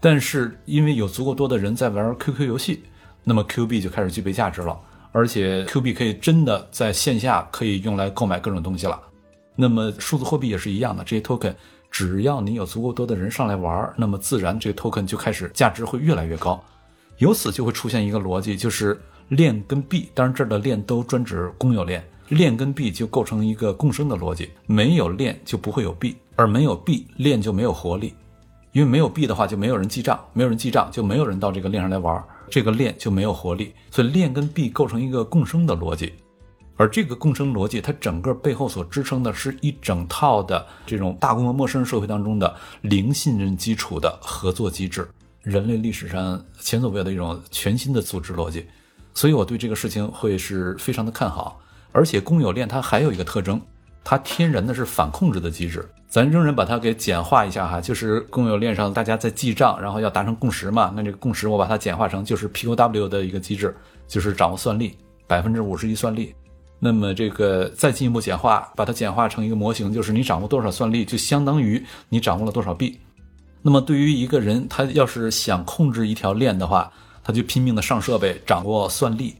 [0.00, 2.82] 但是因为有足够多的人在玩 QQ 游戏，
[3.22, 4.76] 那么 Q 币就开始具备价值了。
[5.12, 9.00] 而且 Q 币可以真的在线下可以用来购买各种东西了，
[9.56, 11.54] 那么数字货币也是一样的，这些 token
[11.90, 16.62] 只要你有足够多的人上来玩，那么自然这个 token 就开始价值会越来越高，
[17.16, 28.14] 由此就会出现一个逻辑，就是链跟币，当然这儿的链都专指公有链，链跟币就构成一个共生的逻辑，没有链就不会有币，而没有币链就没有活力，
[28.72, 32.22] 因为没有币的话就没有人记账，没有人记账就没有人到这个链上来玩。
[32.50, 36.14] 这个链就没有活力，所以链跟币构成一个共生的逻辑，
[36.76, 45.08] 而这个共生逻辑，它整个背后所支撑的是一整套的这种大规模陌生人社会当中的零信任基础的合作机制，
[45.42, 48.66] 人类历史上前所未有的一种全新的组织逻辑，
[49.14, 51.60] 所以我对这个事情会是非常的看好，
[51.92, 53.60] 而且公有链它还有一个特征。
[54.04, 66.34] 它天然的是反控制的机制，咱仍然把它给简化一下哈，就是公有链上大家在记账，然后要达成共识嘛，那这个共识我把它简化成就是 POW 的一个机制，就是掌握算力百分之五十一算力。
[66.78, 72.98] 那么这个再进一步简化，把它简化成一个模型，就是你掌握多少算力，就相当于你掌握了多少币。
[73.60, 76.90] 那么对于一个人，他要是想控制一条链的话，
[77.22, 79.34] 他就拼命的上设备，掌握算力。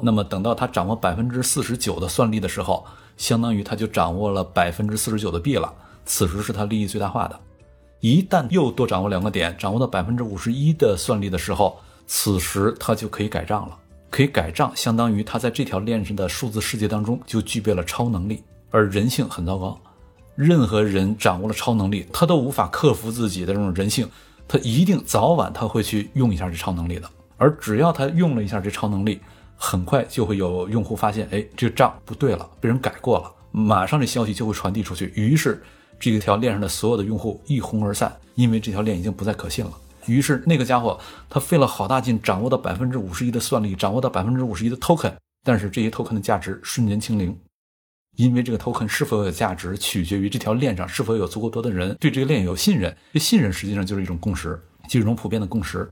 [0.00, 5.72] 那么等到他掌握百分之四十九的算力的时候，相当于他就掌握了百分之四十九的币了，
[6.04, 7.40] 此时是他利益最大化的。
[8.00, 13.78] 一旦又多掌握两个点，掌握到百分之五十一的算力的时候，此时他就可以改账了。
[14.10, 18.44] 可以改账，相当于他在这条链上的数字世界当中就具备了超能力。
[18.70, 19.80] 而人性很糟糕，
[20.36, 24.08] 任何人掌握了超能力，他都无法克服自己的这种人性，
[24.46, 27.08] 他一定早晚他会去用一下这超能力的。
[27.36, 29.20] 而只要他用了一下这超能力，
[29.56, 35.62] 很快就会有用户发现，哎，这个账不对了，被人改过了，马上这消息就会传递出去，于是
[36.04, 39.72] 这一条链上的所有的用户一哄而散，因为这条链已经不再可信了。
[40.04, 41.00] 于是那个家伙
[41.30, 47.34] 他费了好大劲，掌握到百分之五十一的算力，掌握到百分之五十一的 token，但是这些 token 的价值瞬间清零。
[48.16, 52.94] 因为这个 token 是否有价值，取决于这条链上是否有足够多的人对这个链有信任。
[53.14, 55.90] 这信任实际上就是一种共识，就是一种普遍的共识。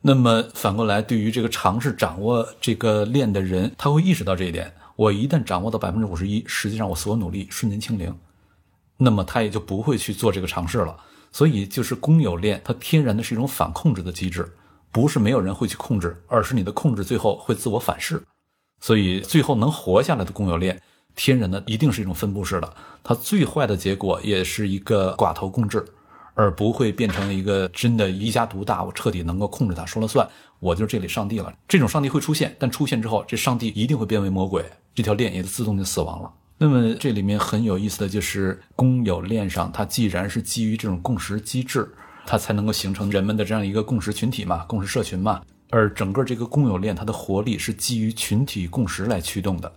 [0.00, 8.10] 那么反过来，对于这个尝试掌握这个链的人，他会意识到这一点：我一旦掌握到百分之五十一，实际上我所有努力瞬间清零，
[9.00, 10.96] 那么他也就不会去做这个尝试了。
[11.32, 14.52] 所以，就是公有链，它天然的是一种反控制的机制，
[14.92, 18.22] 不是没有人会去控制，而是你的控制最后会自我反噬。
[18.80, 20.80] 所以，最后能活下来的公有链。
[21.16, 25.84] 天然的一定是一种分布式的，它最坏的结果也是一个寡头共治，
[26.34, 30.26] 而不会变成一个真的一家独大，我彻底能够控制它说了算，
[30.60, 31.52] 我就是这里上帝了。
[31.68, 36.32] 这种上帝会出现，但出现之后，这上帝一定会变为魔鬼，这条链也就自动就死亡了。
[36.62, 41.90] 那么这里面很有意思的就是公有链上，它既然是基于这种共识机制，
[42.26, 45.40] 它才能够形成人们的这样一个共识群体嘛，共识社群嘛。
[45.70, 49.72] 而整个这个公有链，它的活力是基于群体共识来驱动的。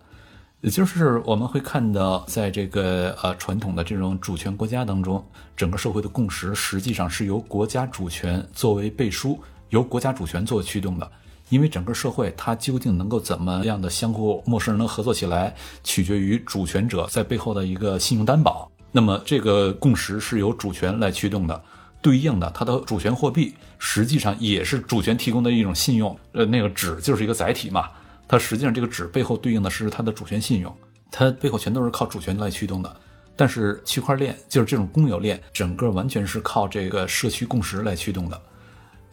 [0.59, 5.25] 也就是我们会看到，在这个呃传统的这种主权国家当中，
[5.55, 11.09] 整个社会的共识实际上是由国家主权作为背书，由国家主权作为驱动的。
[11.53, 18.71] 因为整个社会它究竟能够怎么样的相互陌生人能合作起来，取决于主权者在背后的一个信用担保。
[18.91, 21.63] 那么这个共识是由主权来驱动的，
[22.01, 27.87] 对应的它的主权货币实际上也是主权提供的一种信用，呃，那个纸就是一个载体嘛。
[28.27, 30.75] 它实际上这个纸背后对应的是它的主权信用，
[31.11, 32.95] 它背后全都是靠主权来驱动的。
[33.35, 38.41] 但是区块链就是这种公有链，整个完全是靠这个社区共识来驱动的。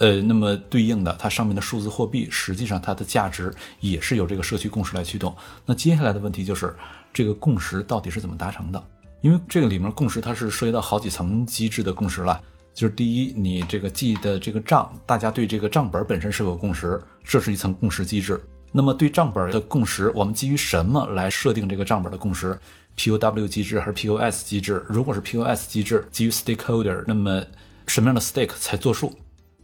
[0.01, 5.35] 呃，那么对应的它上面的数字货币，实际上它的价值也是由这个社区共识来驱动。
[5.67, 6.75] 那接下来的问题就是
[7.13, 8.83] 这个共识到底是怎么达成的？
[9.21, 12.41] 因为这个里面共识它是涉及到好几层机制的共识了。
[12.73, 18.41] 就是第一，你这个记的这个账，大家对这个账本本身是有共识，这是一层共识机制。
[18.73, 22.59] 那么对账本的共识，我们基于什么来设定这个账本的共识
[22.97, 24.83] ？POW 机制还是 POS 机制？
[24.89, 27.45] 如果是 POS 机制，基于 stakeholder，那么
[27.87, 29.13] 什么样的 stake 才作数？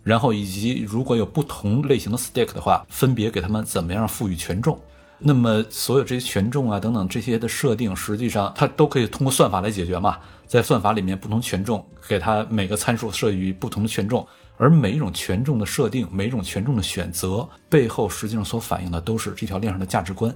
[0.07, 4.81] 然后以及如果有不同类型的 stake 的话，分别给他们怎么样赋予权重？
[5.19, 10.19] 那么所有这些权重啊等等这些的设定，实际上它都可以通过算法来解决嘛？
[10.47, 14.25] 在算法里面，不同权重给它每个参数设于不同的权重。
[14.59, 20.33] 而每一种权重的设定，每一种权重的选择背后，实际上所反映的都是这条链上的价值观。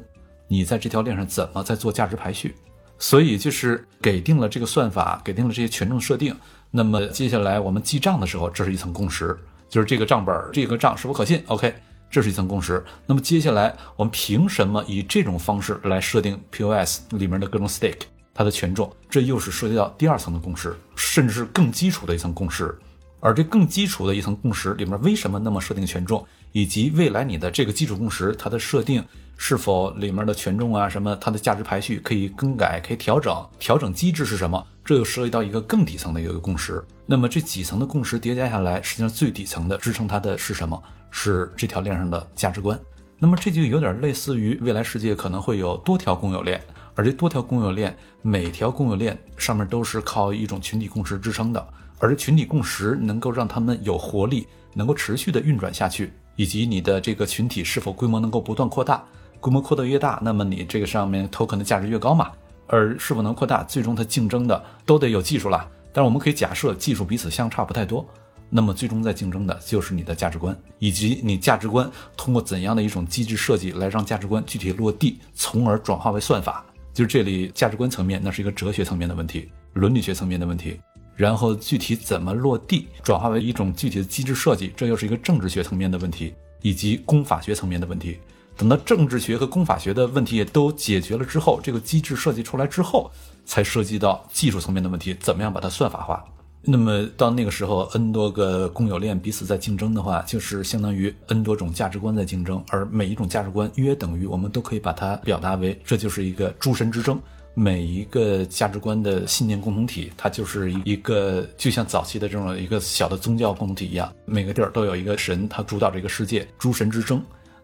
[0.49, 2.57] 你在这条链上怎么在做价值排序？
[2.99, 6.37] 所以就是给定了这个算法，给定了这些权重设定。
[6.73, 9.39] 那么接下来我们记账的时候，这是一层共识，
[9.71, 11.73] 就是这个账本这个账是否可信？OK，
[12.11, 12.85] 这是一层共识。
[13.07, 18.03] 那么接下来我们凭什么以这种方式来设定 POS 里面的各种 stake
[18.35, 18.93] 它的权重？
[19.09, 22.77] 这又是涉及到第二层的共识，甚至是更基础的一层共识。
[23.21, 29.05] 而这更基础的一层共识里面，为什么那么设定权重，以及未来你的这个基础共识它的设定
[29.37, 34.67] 是否里面的权重啊什么，它的价值排序可以更改，可以调整，调整机制是什么？
[34.83, 36.83] 这又涉及到一个更底层的一个共识。
[37.11, 40.81] 那么这几层的共识叠加下来，实际上最底层的支撑它的是什么？
[41.11, 42.79] 是这条链上的价值观。
[43.19, 46.63] 那么这就有点类似于未来世界可能会有多条公有链，
[46.95, 47.93] 而这多条公有链，
[48.23, 51.67] 每条公有链上面都是靠一种群体共识支撑的。
[51.99, 59.03] 而群体共识能够让他们有活力，能够持续的运转下去，以及你的这个群体是否规模能够不断扩大，
[59.41, 62.31] 规模扩得越大，那么你这个上面 token 的价值越高嘛。
[62.69, 65.69] 而是否能扩大，最终它竞争的都得有技术了。
[65.93, 68.07] 但是我们可以假设技术彼此相差不太多，
[68.49, 76.65] 那么最终在竞争的就是你的价值观，以及你价值观通过怎样的一种机制设计来让价值观具体落地，从而转化为算法。
[76.93, 80.81] 就是这里价值观层面，那是一个哲学层面的问题，伦理学层面的问题。
[81.15, 88.19] 然后具体怎么落地，转化为一种具体的机制设计，这又是一个政治学层面的问题，以及公法学层面的问题。
[88.57, 93.11] 等到政治学和公法学的问题也都解决了之后，这个机制设计出来之后，
[93.51, 96.25] 才涉及到技术层面的问题，怎么样把它算法化？
[96.63, 107.21] 那么到那个时候，n 多个公有链彼此在竞争的话，就是相当于 n 多种价值观在竞争，而每一种价值观约等于我们都可以把它表达为，这就是一个诸神之争。
[107.53, 117.21] 每一个价值观的信念共同体，它就是一个，就像早期的这种一个小的宗教共同体一样，每个地儿都有一个神，它主导这个世界，诸神之争。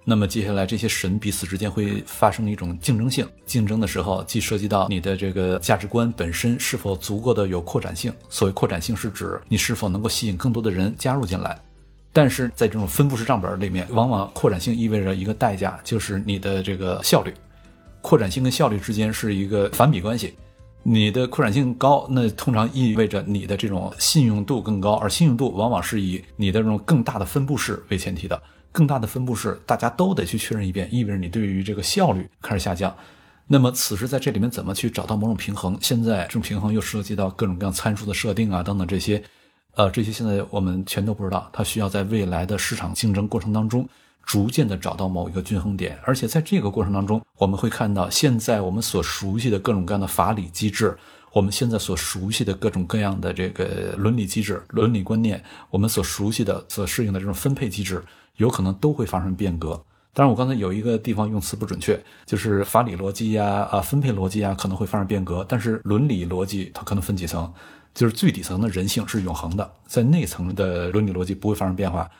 [0.09, 8.13] 那么接下来这些神彼此之间会发生一种竞争性，竞争的时候既涉及到你的这个价值观本身是否足够的有扩展性。
[8.29, 11.61] 所谓扩展性是指你是否能够吸引更多的人加入进来。
[12.13, 17.35] 但是在这种分布式账本里面，往往扩展性意味着一个代价，就是你的这个效率。
[18.01, 20.35] 扩展性跟效率之间是一个反比关系。
[20.85, 28.41] 你的扩展性高，那通常意味着你的这种信用度更高，而信用度往往是以你的这种更大的分布式为前提的。
[28.77, 32.95] 更大的分布式，大家都得去确认一遍，意味着你对于这个效率开始下降。
[33.47, 35.79] 那么此时在这里面怎么去找到某种平衡？
[35.81, 39.22] 现在这种平衡又涉及到各种各样参数的设定啊，等等这些，
[39.77, 41.49] 呃，这些现在我们全都不知道。
[41.55, 43.89] 它需要在未来的市场竞争过程当中，
[44.22, 45.99] 逐渐的找到某一个均衡点。
[46.05, 50.95] 而且在这个过程当中，我们会看到现在我们所熟悉的各种各样的法理机制，
[51.37, 58.03] 我们现在所熟悉的各种各样的这个伦理机制、伦理观念，我们所熟悉的、所适应的这种分配机制。
[58.37, 59.78] 有可能都会发生变革。
[60.14, 67.53] 当然，我刚才有一个地方用词不准确，就是法理逻辑呀、啊分配逻辑呀可能会发生变革，但是伦理逻辑它可能分几层，
[67.95, 72.11] 就是最底层的人性是永恒的，在内层的伦理逻辑不会发生变化，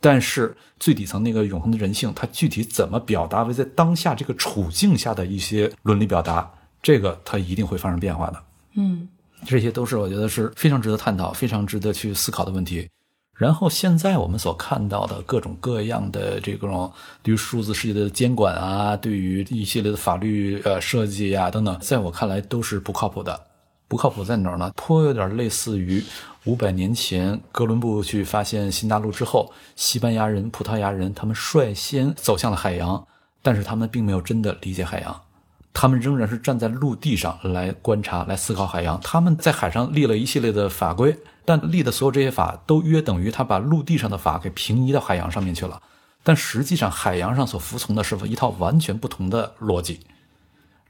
[0.00, 6.48] 但是最底层那个永恒的人性，它具体怎么表达为在当下这个处境下的一些伦理表达，
[6.80, 8.40] 这个它一定会发生变化的。
[8.74, 9.08] 嗯，
[9.46, 12.88] 这些都是我觉得是非常值得探讨、非常值得去思考的问题。
[13.34, 16.92] 然后现在我们所看到的各种各样的这种
[17.22, 23.46] 对于数字世界的监管啊，对于一系列的法律呃设计啊等等，在我看来都是不靠谱的。
[23.88, 24.70] 不靠谱在哪儿呢？
[24.76, 26.04] 颇有点类似于
[26.44, 33.04] 五百年前哥伦布去发现新大陆之后，西班牙人、葡萄牙人他们率先走向了海洋，
[33.42, 35.20] 但是他们并没有真的理解海洋。
[35.72, 39.00] 他们仍然是站在陆地上来观察、来思考海洋。
[39.00, 45.80] 他们在海上立了一系列的法规，但立的所有这些法都约等于他把陆地上的法给平移到海洋上面去了。
[46.22, 50.00] 但实际上，海洋上所服从的是一套完全不同的逻辑。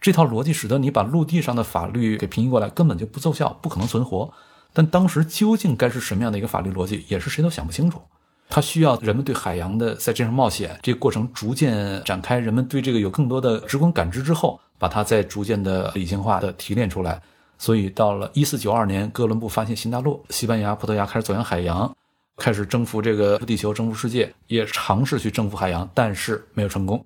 [0.00, 4.32] 这套逻辑使得你把陆地上的法律给平移过来，根本就不奏效，不可能存活。
[4.72, 8.00] 但当时究竟该是什么样的一个法律逻辑，也是谁都想不清楚。
[8.48, 17.22] 它需要人们对海洋的在这上冒险这个过程逐渐展开，人们对这个有更多的直观感知之后，把它再逐渐的理性化的提炼出来。
[17.58, 21.94] 所以到了一四九二年，哥伦布发现新大陆，西班牙、葡萄牙开始走向海洋，
[22.38, 27.04] 开始征服这个地球，征服世界，也尝试去征服海洋，但是没有成功。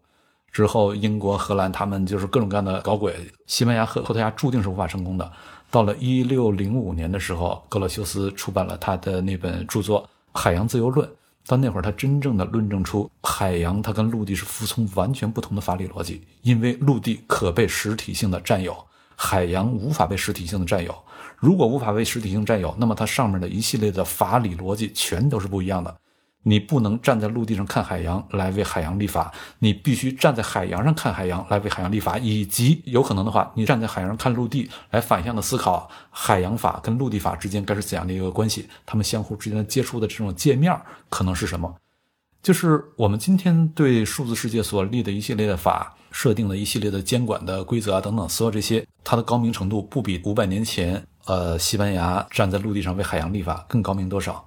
[0.53, 3.17] 之后，英国、荷兰他们就是各种各样的搞鬼，
[3.47, 5.29] 西班牙和葡萄牙注定是无法成功的。
[5.69, 10.03] 到了一六零五年的时候，格罗修斯出版了他的那本著作
[10.41, 11.05] 《海洋自由论》。
[11.47, 18.75] 到那会儿，他真正的论证出海洋它跟陆地是服从完全不同的法理逻辑，因为陆地可被实体性的占有，
[19.15, 20.95] 海洋无法被实体性的占有。
[21.37, 25.95] 如果无法被实体性占有，那么它上面的一系列的法理逻辑全都是不一样的。
[26.45, 40.79] 你不能站在陆地上看海洋来为海洋立法，你必须站在海洋上看海洋来为海洋立法，以及有可能的话，你站在海洋上看陆地来反向的思考海洋法跟陆地法之间该是怎样的一个关系，他们相互之间的接触的这种界面
[41.09, 41.75] 可能是什么？
[42.43, 54.47] 就是我们今天对数字世界所立的一系列的法设定的一系列的监管的规则啊等等，所有这些它的高明程度不比五百年前呃西班牙站在陆地上为海洋立法更高明多少？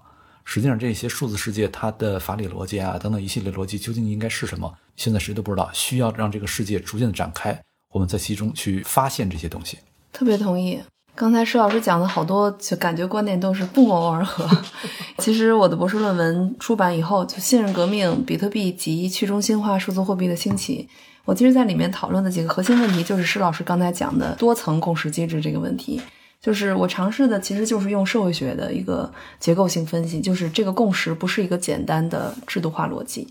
[0.49, 4.73] 实际上，这些数字世界它的法理逻辑啊，等等一系列逻辑究竟应该是什么？
[4.95, 5.69] 现在谁都不知道。
[5.73, 7.61] 需要让这个世界逐渐的展开，
[7.93, 9.77] 我们在其中去发现这些东西。
[10.13, 10.79] 特别同意。
[11.13, 14.49] 刚才施老师讲的好多，就感觉观点都是不谋而合。
[15.19, 20.87] 其实我的博士论文出版以后，就信任革命、比特币及去中心化数字货币的兴起，
[21.25, 25.99] 我其实在里面讨论的几个核心问题，就是施老师刚才讲的多层共识机制这个问题。
[26.41, 33.27] 就是我尝试的，其实就是用社会学的一个结构性分析，就是这个共识不是一个简单的制度化逻辑，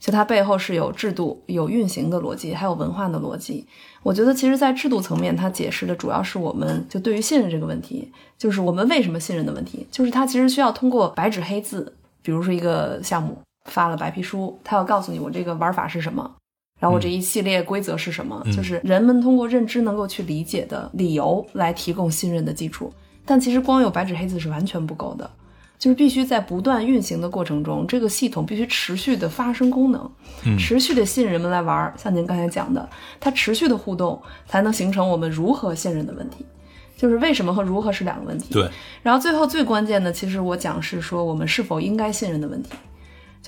[0.00, 3.66] 就它背后是有制度、有运行的逻辑，还有文化的逻辑。
[4.02, 16.34] 我觉得，其实，在制度层面，它解释的主要是我们就对于信任这个问题，就是我们为什么信任的问题，就是它其实需要通过白纸黑字，比如说一个项目发了白皮书，它要告诉你我这个玩法是什么。
[16.78, 18.42] 然后我这一系列规则是什么？
[18.54, 22.92] 就是人们通过认知能够去理解的理由来提供信任的基础。
[23.24, 25.30] 但其实光有白纸黑字是完全不够的，
[25.78, 30.10] 就是必须在不断运行的过程中，这个系统必须持续的发生功能，
[30.58, 31.92] 持续的吸引人们来玩。
[31.96, 32.88] 像您刚才讲的，
[33.20, 36.46] 它持续的互动才能形成我们如何信任的问题。
[36.96, 38.52] 就是为什么和如何是两个问题。
[38.52, 38.68] 对。
[39.02, 42.70] 然后最后最关键的，其实我讲是说我们是否应该信任的问题。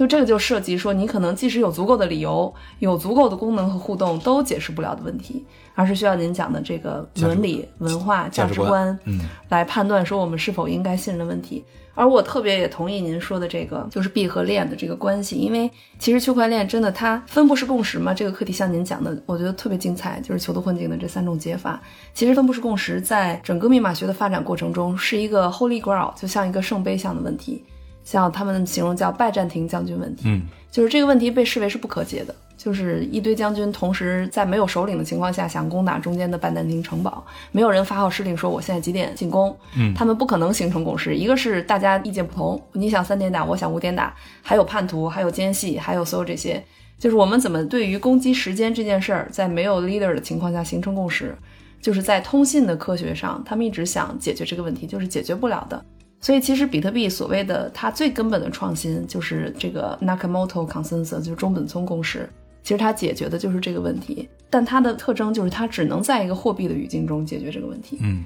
[0.00, 5.44] 就这个就涉及说，你可能即使有足够的理由、有足够的功能和互动，都解释不了的问题，
[5.74, 9.20] 而是需要您讲的这个伦理、文化、价值观，嗯，
[9.50, 11.62] 来判断说我们是否应该信任的问题。
[11.94, 21.78] 而我特别也同意您说的这个，就是闭合链的这个关系，因为其实区块链真的它分布式共识嘛，这个课题像您讲的，我觉得特别精彩，就是囚徒困境的这三种解法。
[22.14, 27.62] 其实分布式共识在整个密码学的发展过程中是一个 holy grail，就像一个圣杯像的问题。
[28.10, 41.14] 像他们形容叫拜占庭将军问题，嗯，就是这个问题被视为是不可解的，就是一堆将军同时在没有首领的情况下想攻打中间的拜占庭城堡，没有人发号施令说我现在几点进攻，嗯他们不可能形成共识。
[41.14, 46.60] 一个是大家意见不同，你想三点打，我想五点打，还有叛徒，还有奸细，还有所有这些，
[46.98, 51.32] 就是我们怎么对于攻击时间这件事儿，在没有 leader 的情况下形成共识，
[51.80, 55.84] 就是在通信的科学上，他们一直想解决这个问题，就是解决不了的。
[56.20, 62.28] 所以其实比特币所谓的它最根本的创新，就是这个 Nakamoto Consensus，就是中本聪共识。
[62.62, 67.96] 其实它解决的就是这个问题，但它的特征就是它只能在一个货币的语境中解决这个问题。
[68.02, 68.22] 嗯，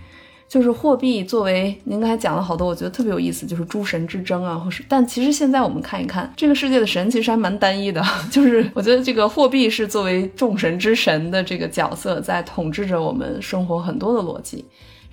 [0.49, 14.65] 就是货币作为您刚才讲了好多，我觉得特别有意思，就是诸神之争啊，或是但其实现在我们看一看这个世界的神其实还蛮单一的， 就是我觉得这个货币是作为众神之神的这个角色在统治着我们生活很多的逻辑。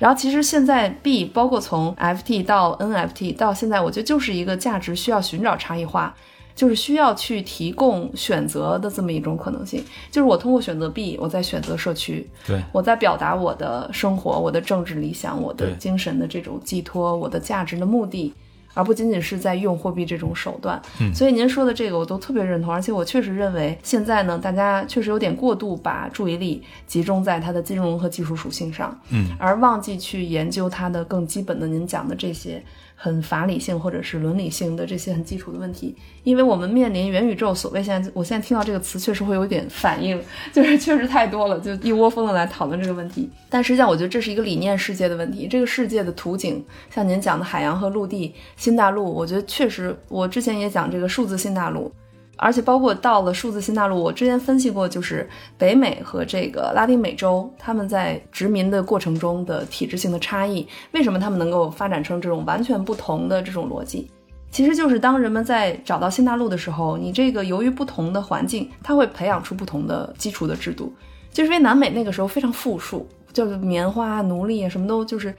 [0.02, 6.14] 然后其实现在币包括从 FT 到 NFT 到现在，我觉得就是一个价值需要寻找差异化。
[6.54, 9.82] 就是需要去提供选择的这么一种可能性，
[10.12, 18.34] 就是我通过选择 B，，我在选择社区，对，我在表达我的生活、我的政治理想、我的精神的这种寄托、我的价值的目的，
[18.74, 20.82] 而不仅仅是在用货币这种手段。
[21.00, 32.64] 嗯所以您说的这个我都特别认同，而且我确实认为现在呢，大家确实有点过度把注意力集中在它的金融和技术属性上，嗯，而忘记去研究它的更基本的您讲的这些
[33.04, 35.96] 很法理性或者是伦理性的这些很基础的问题。
[36.24, 40.22] 因为我们面临元宇宙，所谓现在，我现在听到这个词确实会有点反应，
[40.54, 43.28] 就是确实太多了，就一窝蜂的来讨论这个问题。
[43.50, 45.48] 但实际上，我觉得这是一个理念世界的问题。
[45.48, 51.92] 这个世界的图景，像您讲的海洋和陆地、新大陆，我觉得确实，我之前也讲这个数字新大陆。
[52.42, 55.30] 而且包括到了数字新大陆，我之前分析过，就是
[55.60, 64.10] 北美和这个拉丁美洲，他们在殖民的过程中的体制性的差异，为什么他们能够发展成这种完全不同的这种逻辑？
[64.50, 70.92] 其实就是当人们在找到新大陆的时候，你这个由于不同的环境，它会培养出不同的基础的制度。
[71.32, 75.32] 就是因为南美那个时候非常富庶，就是棉花、奴隶啊，什么都就是。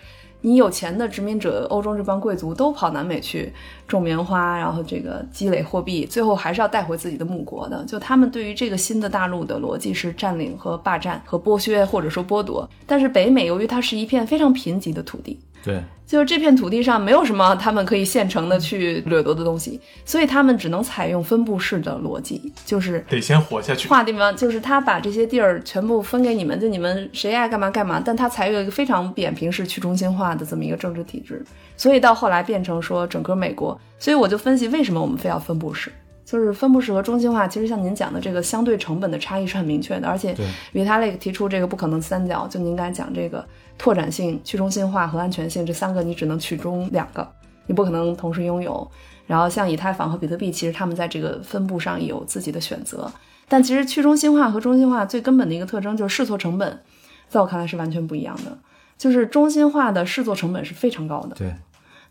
[0.43, 3.53] 你有钱的殖民者，欧洲这帮贵族都跑南美去
[3.89, 7.85] 种棉花，然后这个积累货币，最后还是要带回自己的母国的。
[7.85, 12.69] 就他们对于这个新的大陆的逻辑是占领和霸占和剥削，或者说剥夺。
[12.87, 23.89] 但是北美由于它是一片非常贫瘠的土地，对，就是这片土地上没有什么他们可以现成的去掠夺的东西，所以他们只能采用分布式的逻辑，就是得先活下去。
[23.89, 31.45] 划地方，就是他把这些地儿全部分给你们，就你们谁爱干嘛干嘛，但他采用一个非常扁平式去中心化的这么一个政治体制，
[31.77, 35.93] 所以到后来变成说整个美国，所以我就分析为什么我们非要分布式。
[36.25, 43.45] 就是分布式和中心化，其实像您讲的这个相对成本的差异是很明确的，而且对 Vitalik 提出这个不可能三角，就您刚才讲这个
[43.79, 47.27] 拓展性、去中心化和安全性这三个，你只能取中两个，
[47.67, 48.91] 你不可能同时拥有。
[49.27, 53.11] 然后像以太坊和比特币，其实他们在这个分布上有自己的选择，
[53.49, 56.81] 但其实去中心化和中心化最根本的一个特征就是试错成本，
[57.29, 58.59] 在我看来是完全不一样的。
[58.99, 61.53] 就是中心化的试错成本是非常高的，对，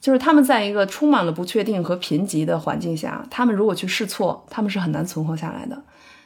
[0.02, 5.82] 就是他们在一个充满了不确定和贫瘠的环境下，他们如果去试错，他们是很难存活下来的。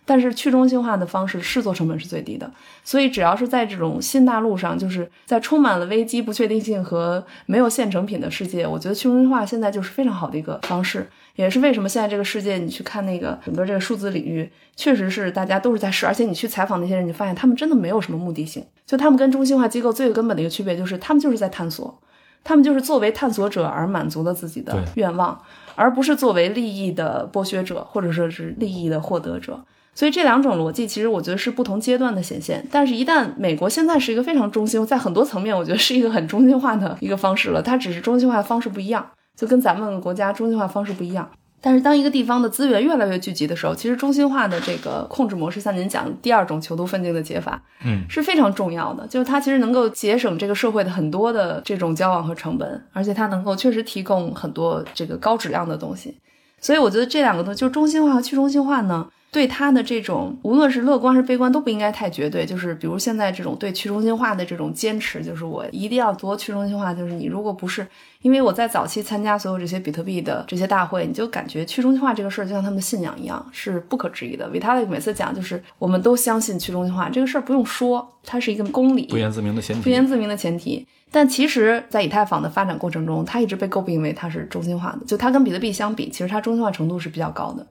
[0.06, 2.50] 但是去中心化的方式试错成本是最低的，
[2.84, 22.00] 所以只要是在这种新大陆上，就是在充满了危机、不确定性和没有现成品的世界，我觉得去中心化现在就是非常好的一个方式，也是为什么现在这个世界你去看那个整个这个数字领域，确实是大家都是在试，而且你去采访那些人，你发现他们真的没有什么目的性，就他们跟中心化机构最根本的一个区别就是他们就是在探索。
[22.48, 25.42] 他们就是作为探索者而满足了自己的愿望，
[25.74, 29.66] 而不是作为利益的剥削者，或者说是利益的获得者。
[29.96, 32.64] 所以这两种逻辑，其实我觉得是不同阶段的显现。
[32.70, 37.62] 但是，一旦美国现在是一个非常中心，在很多层面，我觉得是一个很中心化的一个方式了。
[37.62, 41.28] 它只是中心化的方式不一样，就跟咱们国家中心化方式不一样。
[41.62, 49.08] 但是，当一个地方的资源越来越聚集的时候，其实中心化的这个控制模式，像您讲的第二种囚徒奋进的解法，嗯，是非常重要的。
[49.08, 56.16] 就是它其实能够节省这个社会的很多的这种交往和成本，而且它能够确实提供很多这个高质量的东西。
[56.60, 62.46] 所以我觉得这两个东西，就中心化和去中心化呢，对他的这种无论是乐观还是悲观，都不应该太绝对。
[62.46, 66.94] 就是比如现在这种对去中心化的这种坚持，就是我一定要多去中心化。
[66.94, 67.86] 就是你如果不是，
[68.22, 74.50] 因为我在早期参加所有这些比特币的这些大会，你就感觉去中心化这个事儿就像他们的信仰一样，是不可质疑的。
[74.50, 79.82] Vitalik 每次讲就是我们都相信去中心化这个事儿不用说，它是一个公理，不言自明的前提。
[79.82, 80.88] 不言自明的前提。
[81.12, 85.06] 但其实，在以太坊的发展过程中，它一直被诟病为它是中心化的。
[85.06, 87.68] 就它跟比特币相比，其实它中心化程度是比较高的。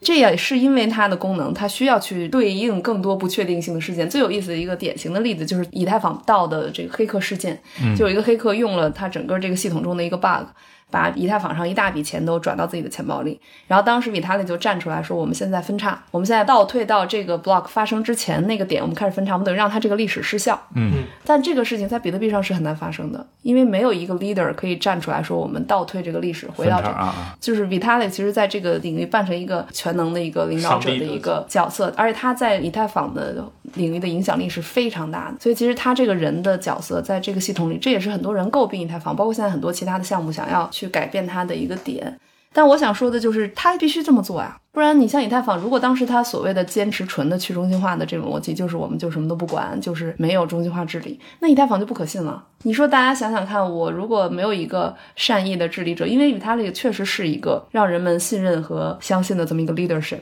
[0.00, 4.08] 这也是因为它的功能，它需要去对应更多不确定性的事件。
[4.08, 7.60] 最有意思的一个典型的例子就是以太坊盗的这个黑客事件，
[7.94, 10.46] 就有一个黑客用了它整个这个系统中的一个 bug，
[10.90, 13.40] 把以太坊上一大笔钱都转到自己的钱包里。
[13.66, 20.60] 然后当时比特币就站出来说，我们现在分叉，我们现在倒退到这个 block 发生之前那个点，我们开始分叉，我们等于让它这个历史失效。
[20.74, 26.90] 嗯，但这个事情在比特币上是很难发生的，因为没有一个 leader 可以站出来说，我们倒退这个历史，回到这个。
[26.90, 33.42] 啊啊，就是 Vitalik 其实在这个领域扮成一个全能的一个领导者的一个角色，而且他在以太坊的
[33.74, 35.36] 领域的影响力是非常大的。
[35.40, 42.18] 所以其实他这个人的角色在这个系统里，这也是很多人诟病以太坊，包括现在很多其他的项目想要去改变它的一个点。
[42.52, 52.44] 但我想说的就是，他必须这么做呀，不然你像以太坊，如果当时他所谓的坚持纯的去中心化的这种逻辑，就是我们就什么都不管，就是没有中心化治理，那以太坊就不可信了。
[52.64, 60.18] 你说大家想想看，我如果没有一个善意的治理者，因为 Vitalik 确实是一个让人们信任和相信的这么一个 leadership。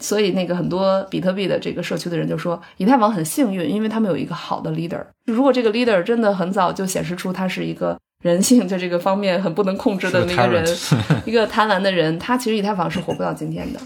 [0.00, 5.04] 所以，那个很多比特币的这个社区的人就说，以太坊很幸运，因为他们有一个好的 leader。
[5.26, 10.66] 如果这个 leader 真的很早就显示出他是一个人性在这个方面很不能控制的那个人，
[11.24, 13.80] 一个贪婪的人，他其实以太坊是活不到今天的。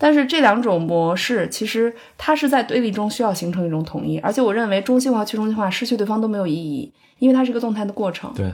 [0.00, 8.32] 但是这两种模式其实它是在对立中需要形成一种统一，而且我认为中心化、去中心化失去对方都没有意义，因为它是一个动态的过程。
[8.36, 8.48] 对，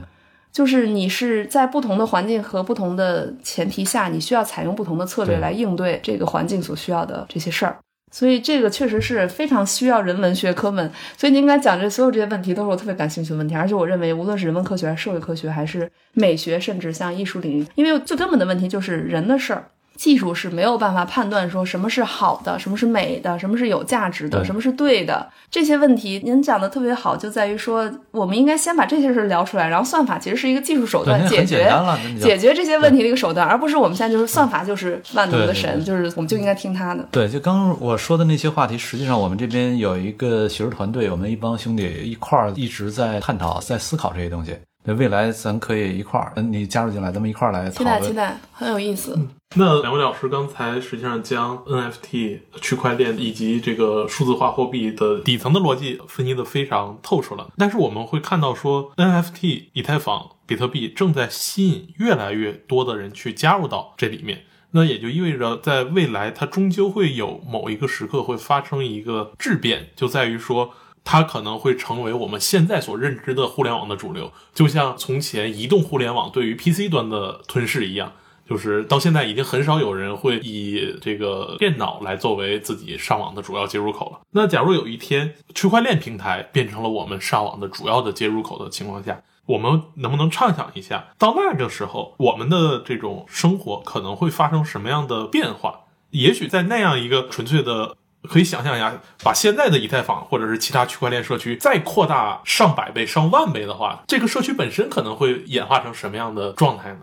[0.51, 7.77] 就是你是在不同的环境和不同的前提下，你需要采用不同的策略来应对这个环境所需要的这些事儿。
[8.15, 10.89] 所以这个确实是非常需要人文学科们。
[11.17, 19.69] 所以您刚才讲这所有这些问题都是我特别感兴趣的问题，而且我认为无论是人文科学、还是社会科学，还是美学，甚至像艺术领域，因为最根本的问题就是人的事儿。
[19.97, 25.27] 技术是没有办法判断说什么是好的，什么是美的，什么是有价值的，什么是对的。
[25.51, 31.73] 这些问题您讲的特别好，就在于说我们应该先把这些事儿聊出来，然后算法其实是一个技术手，段解决
[32.21, 37.07] 解决这些问题的一个手段，而不是我们现在就是算法就是万能的神，就是我们就应该听他的。
[37.13, 44.57] 对，就刚刚我说的那些话题，实际上我们这边有一个学术团队，我们一帮兄弟一块儿一直在探讨、在思考这些东西。
[44.87, 48.13] 那，未来咱可以一块儿，嗯你加入进来，咱们一块儿来讨期待期。
[48.13, 49.19] 待，很有意思。
[49.57, 57.49] 那两位老师刚才实际上将 NFT、区块链以及这个数字化货币的底层的逻辑分析的非常透彻了。
[57.57, 64.45] 但是我们会看到说，NFT、以太坊、比特币正在吸引越来越多的人去加入到这里面。
[64.73, 70.75] 那也就意味着，在未来它终究会有某一个时刻会发生一个质变，就在于说。
[71.07, 78.15] 它可能会成为我们现在所认知的互联网的主流，就像从前移动互联网对于 PC 端的吞噬一样。
[78.49, 84.21] 就是到现在已经很少有人会以这个电脑来作为自己上网的主要接入口了。
[84.31, 95.81] 那假如有一天区块链平台变成了我们上网的主要的接入口的情况下，我们能不能畅想一下，到那个时候我们的这种生活可能会发生什么样的变化？
[96.11, 97.97] 也许在那样一个纯粹的。
[98.27, 107.01] 可以想象一下，把现在的以太坊或者是其他区块链社区再扩大上百倍、上万倍的话，这个社区本身可能会演化成什么样的状态呢？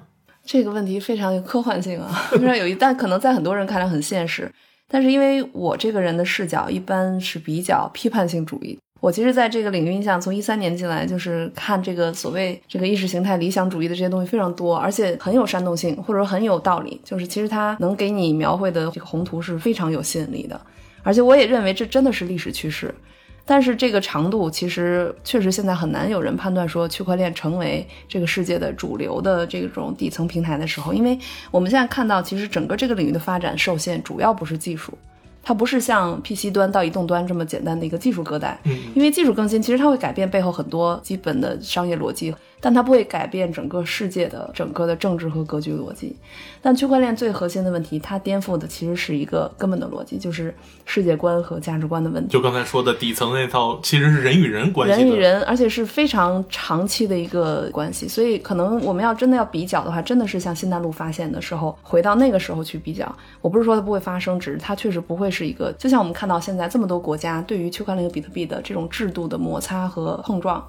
[0.51, 4.51] 这个问题非常有科幻性啊， 非常有意，但可能在很多人看来很现实。
[4.85, 16.99] 但是因为我这个人的视角一般是比较批判性主义，我其实在这个领域，印象从一三年进来，就是看这个所谓这个意识形态、理想主义的这些东西非常多，而且很有煽动性，或者说很有道理。
[17.01, 20.59] 就是其实它能给你描绘的这个宏图是非常有吸引力的，
[21.01, 22.93] 而且我也认为这真的是历史趋势。
[23.51, 31.19] 但是这个长度其实确实现在很难有人判断说区块链成为这个世界的主流的这种底层平台的时候，因为
[31.51, 34.97] 我们现在看到，其实整个这个领域的发展受限主要不是技术，
[35.43, 46.15] 它不是像 PC 端到移动端这么简单的一个技术隔代，嗯，因为技术更新其实它会改变背后很多基本的商业逻辑，但它不会改变整个世界的整个的政治和格局逻辑。
[46.61, 50.53] 但区块链最核心的问题，它颠覆的其实是一个根本的逻辑，就是
[50.85, 52.31] 世界观和价值观的问题。
[52.31, 55.01] 就刚才说的底层那套，其实是人与人关系的。
[55.01, 63.11] 人与人，而且是非常长期的一个关系，所以可能我们要真的要比较的话，真的是像新大陆发现的时候，回到那个时候去比较。
[63.41, 70.63] 我不是说它不会发生，只是它确实不会是一个，就像我们看到现在这么多国家对于区块链和比特币的这种制度的摩擦和碰撞，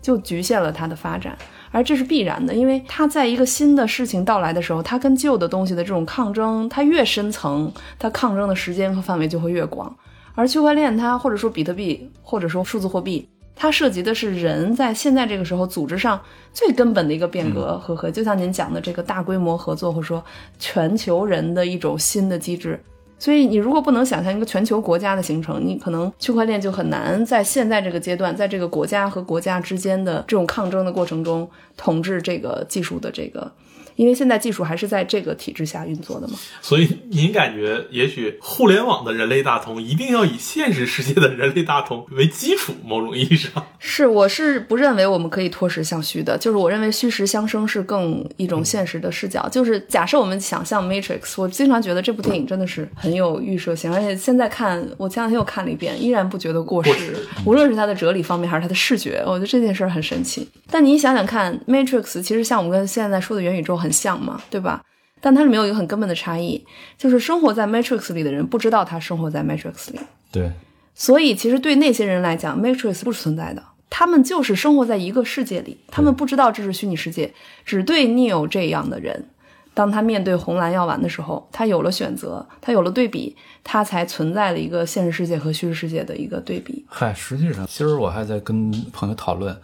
[0.00, 1.36] 就局限了它的发展。
[1.70, 9.94] 而这是必然的，因为它在一个新的事情到来的时候，它跟旧的东西的这种抗争，它越深层，它抗争的时间和范围就会越广。
[10.34, 16.18] 而区块链它或者说比特币或者说数字货币，它涉及的是人在现在这个时候组织上
[16.52, 20.24] 最根本的一个变革和和，就像您讲的这个大规模合作或者说
[20.58, 22.80] 全球人的一种新的机制。
[23.18, 33.50] 所以，你如果不能想象一个全球国家的形成，你可能区块链就很难在现在这个阶段，在这个国家和国家之间的这种抗争的过程中统治这个技术的这个。
[33.98, 36.34] 因为现在技术还是在这个体制下运作的嘛。
[36.62, 49.48] 所以您感觉，也许互联网的人类大同一定要以现实世界的人类大同为基础，某种意义上 是，我是不认为我们可以脱实向虚的，就是我认为虚实相生是更一种现实的视角。
[49.48, 57.16] 就是假设我们想象 Matrix，我经常觉得这部电影真的是很有预设性，而且现在看，我前两天又看了一遍，依然不觉得过时。
[57.44, 60.48] 无论是它的哲理方面还是它的视觉，我觉得这件事儿很神奇。
[60.70, 64.82] 但你想想看，Matrix 其实像我们跟现在说的元宇宙很像嘛，对吧？
[65.20, 66.64] 但它里面有一个很根本的差异，
[66.96, 69.98] 就是生活在 Matrix 里的人不知道他生活在 Matrix 里。
[70.30, 70.52] 对，
[70.94, 73.60] 所以其实对那些人来讲，Matrix 不是存在的，
[73.90, 77.34] 他们就是生活在一个世界里，他们不知道这是虚拟世界。
[77.64, 79.26] 只对 Neo 这样的人，
[79.74, 86.84] 当他面对红蓝药丸的时候，他有了选择，他有了对比，他才存在了一个现实世界和虚实世界的一个对比。
[86.88, 89.56] 嗨，实际上今儿我还在跟朋友讨论。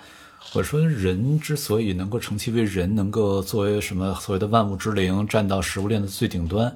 [0.54, 6.72] 我说，人之所以能够成其为人，能够作为什么所谓的万物之灵，站到食物链的最顶端，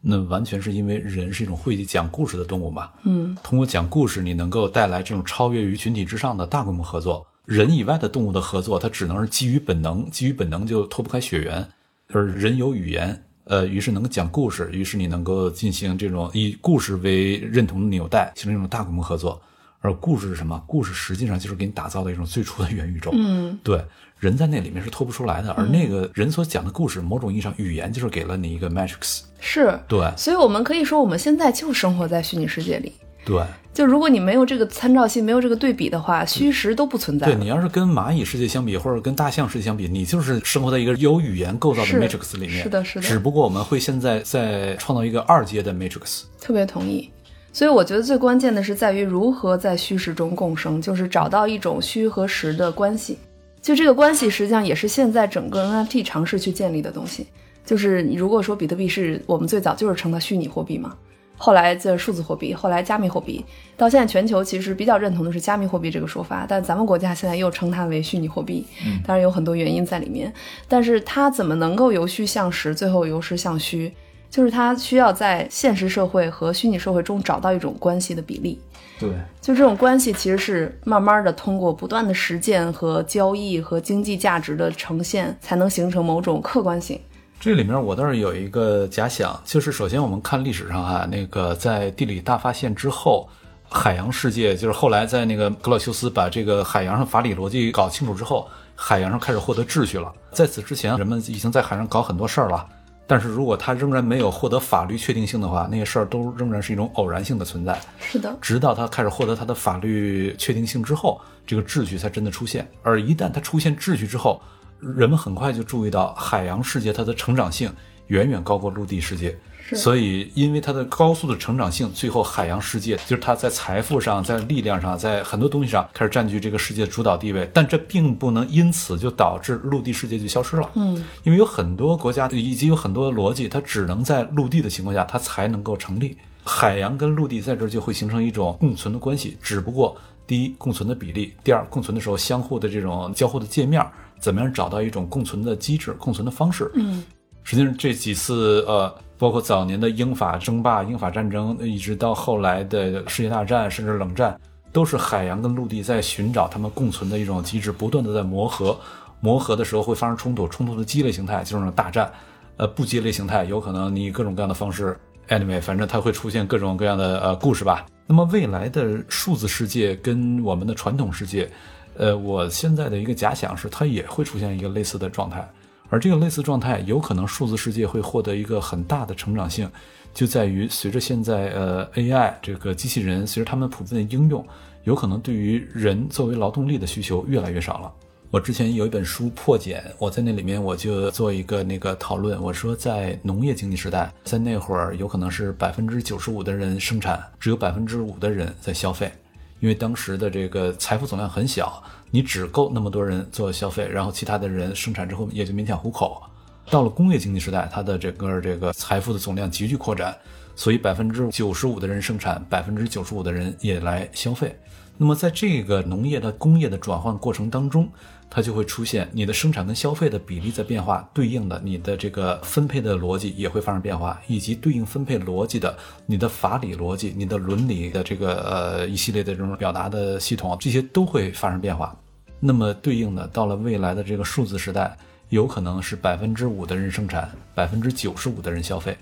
[0.00, 2.88] 那完全是因为人是一种会讲故事的动物嘛。
[3.02, 7.26] 嗯，通过讲故事，你能够带来这种超越于群体之上的大规模合作。
[7.44, 11.66] 人以外的动物的合作，它只能是基于本能，基于本能就脱不开血缘。
[12.12, 19.42] 而人有语言，呃，于是能够讲故事，于是你能够进行这种以故事为认同的纽带，形成一种大规模合作。
[19.80, 20.62] 而故事是什么？
[20.66, 23.10] 故事实际上就是给你打造的一种最初的元宇宙。
[23.14, 23.84] 嗯，对，
[24.18, 25.52] 人在那里面是脱不出来的。
[25.52, 29.20] 而那个人所讲的故事，某种意义上语言就是给了你一个 matrix。
[29.38, 32.92] 是对，所以我们可以说，我们现在就生活在虚拟世界里。
[33.24, 37.26] 对，就如果你没有这个参照系，没有这个对比的话，虚实都不存在。
[37.26, 42.62] 对你要是跟蚂蚁世界相比，或者跟大象世界相比，你就是生活在一个有语言构造的 matrix 里面。
[42.62, 46.22] 是的是的只不过我们会现在在创造一个二阶的 matrix。
[46.40, 47.10] 特别同意。
[47.56, 53.16] 所以我觉得最关键的是在于如何在虚实中共生，就是找到一种虚和实的关系。
[53.62, 57.28] 就这个关系，实际上也是现在整个 NFT 尝试去建立的东西。
[57.64, 60.94] 就是你如果说比特币是我们最早就是称它虚拟货币嘛，
[61.38, 63.42] 后来这数字货币，后来加密货币，
[63.74, 68.66] 到现在全球其实比较认同的是加密货币这个说法，但咱们国家现在又称它为虚拟货币，
[69.02, 70.30] 当然有很多原因在里面。
[70.68, 73.90] 但是它怎么能够由虚向实，最后由实向虚？
[74.30, 78.60] 就是它需要在现实社会和虚拟社会中找到一种关系的比例。
[78.98, 79.10] 对，
[79.42, 86.98] 就这种关系其实是慢慢的通过不断的实践和交易和经济价值的呈现，才能形成某种客观性。
[87.38, 93.28] 这里面我倒是有一个假想，就是首先我们看历史上哈，那个在地理大发现之后，
[93.68, 100.10] 海洋世界就是后来在那个格老修斯把这个海洋上法理逻辑搞清楚之后，海洋上开始获得秩序了。
[100.32, 102.66] 在此之前，人们已经在海上搞很多事儿了。
[103.06, 107.80] 但是如果他仍然没有获得法律确定性的话，那些事儿都仍然是一种偶然性的存在。
[108.00, 112.68] 是的，直到他开始获得他的法律确定性之后，这个秩序才真的出现。
[112.82, 114.42] 而一旦他出现秩序之后，
[114.80, 117.72] 人们很快就注意到海洋世界它的成长性
[118.08, 119.38] 远远高过陆地世界。
[119.74, 127.50] 所以，因为它的高速的成长性，最后海洋世界就是它在财富上、在力量上、在很多东西上开始占据这个世界的主导地位。
[127.52, 130.70] 但这并不能因此就导致陆地世界就消失了。
[130.74, 136.16] 嗯，因为有很多国家以及有很多逻辑，它只能在陆地的情况下，它才能够成立。
[136.44, 139.96] 海洋跟陆地在这儿就会形成一种共存的关系，只不过
[140.28, 143.84] 第一共存的比例，第二共存的时候相互的这种交互的界面，
[144.20, 146.70] 怎么样找到一种共存的机制、共存的方式？
[146.74, 147.02] 嗯，
[147.42, 154.38] 实际上这几次呃，包括早年的英法争霸、英法战争，一直到后来的世界大战，甚至冷战，
[154.72, 158.78] 都是海洋跟陆地在寻找他们共存的一种机制，不断的在磨合。
[159.20, 162.12] 磨合的时候会发生冲突，冲突的激烈形态就是那种大战，
[162.58, 164.94] 呃，不激烈形态有可能你以各种各样的方式
[165.28, 167.86] ，anyway，反正它会出现各种各样的呃故事吧。
[168.06, 171.50] 那么未来的数字世界跟我们的传统世界，
[171.96, 175.48] 呃，我现在的一个假想是，它也会出现一个类似的状态。
[175.88, 179.70] 而这个类似状态，有可能数字世界会获得一个很大的成长性，
[180.12, 184.44] 就在于随着现在呃 AI 这个机器人，随着它们普遍的应用，
[184.84, 187.92] 有可能对于人作为劳动力的需求越来越少了。
[188.32, 199.12] 我之前有一本书破茧，我在那里面我就做一个那个讨论，我说在农业经济时代，在那会儿有可能是百分之九十五的人生产，只有百分之五的人在消费，
[199.60, 201.80] 因为当时的这个财富总量很小，
[202.10, 206.22] 你只够那么多人做消费，然后其他的人生产之后也就勉强糊口。
[206.70, 210.16] 到了工业经济时代，它的整个这个财富的总量急剧扩展，
[210.54, 214.58] 所以百分之九十五的人生产，百分之九十五的人也来消费。
[214.96, 217.88] 那么在这个农业的工业的转换过程当中，
[218.28, 231.96] 它就会出现你的生产跟消费的比例在变化，对应的你的这个分配的逻辑也会发生变化，以及对应分配逻辑的你的法理逻辑、你的伦理的这个呃一系列的这种表达的系统，这些都会发生变化。
[232.38, 234.96] 那么对应的到了未来的这个数字时代，
[235.30, 238.96] 有可能是百分之五的人生产，百分之九十五的人消费。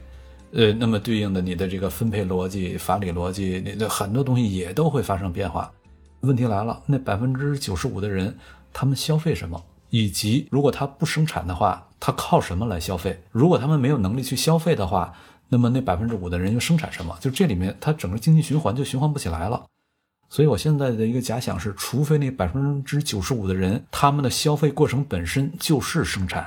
[0.53, 5.69] 呃，那么对应的你的这个分配逻辑、法理逻辑，你的很多东西也都会发生变化。
[6.21, 8.35] 问题来了，那百分之九十五的人，
[8.75, 9.65] 他们消费什么？
[9.89, 13.23] 以及如果他不生产的话，他靠什么来消费？
[13.31, 15.15] 如果他们没有能力去消费的话，
[15.49, 17.17] 那么那百分之五的人又生产什么？
[17.21, 19.65] 就这里面，它整个经济循环就循环不起来了。
[20.29, 26.45] 所以我现在的一个假想是，除非那百分之九十五的人，他们的消费过程本身就是生产，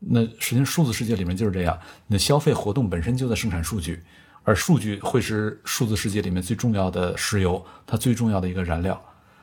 [0.00, 4.02] 那实际上数字世界里面就是这样，你的消费活动本身就在生产数据，
[4.42, 9.00] 而数据会是数字世界里面最重要的石油，它最重要的一个燃料。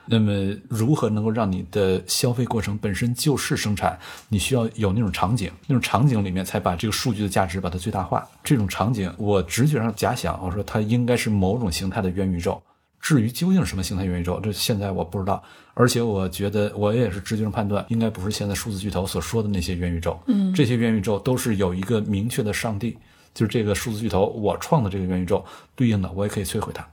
[0.08, 0.32] 那么，
[0.70, 3.98] 如何能够让你的消费过程本身就是生产？
[4.30, 8.28] 你需要有那种场景，那种场景里面才把这个数据的价值把它最大化。
[8.44, 12.62] 这种场景，我直觉上假想，我说它应该是某种形态的元宇宙。
[13.02, 15.44] 至于究竟是什么形态元宇宙，这现在我不知道。
[15.74, 20.20] 而且我觉得，我也是直觉上判断，应该不是现在数字巨头所说的那些元宇宙。
[20.28, 22.98] 嗯，这些元宇宙都是有一个明确的上帝，
[23.34, 25.44] 就是这个数字巨头我创的这个元宇宙
[25.76, 26.88] 对应的，我也可以摧毁它。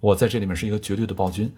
[0.00, 1.50] 我在这里面是一个绝对的暴君。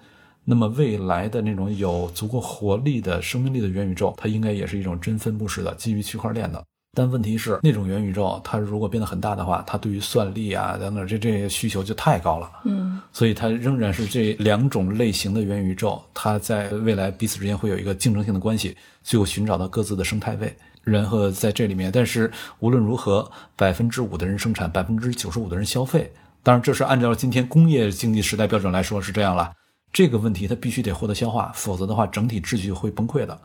[0.51, 6.65] 那么未来的那种有足够活力的生命力的元宇宙，它应该也是一种真分布式的基于区块链的。
[6.97, 12.51] 但问题是，那种元宇宙它如果变得很大的话，它对于算力啊等等这这些需求就太高了。
[12.65, 20.51] 嗯，所以它仍然是这两种类型的元宇宙，它在未来彼此之间会有一个竞争性的关系，最后寻找到各自的生态位，
[20.83, 21.93] 然后在这里面。
[21.93, 26.11] 但是无论如何，百分之五的人生产，百分之九十五的人消费，
[26.43, 29.53] 当然这是按照今天工业经济时代标准来说是这样了。
[29.93, 33.41] 这个问题它必须得获得消化，否则的话，整体秩序会崩溃的。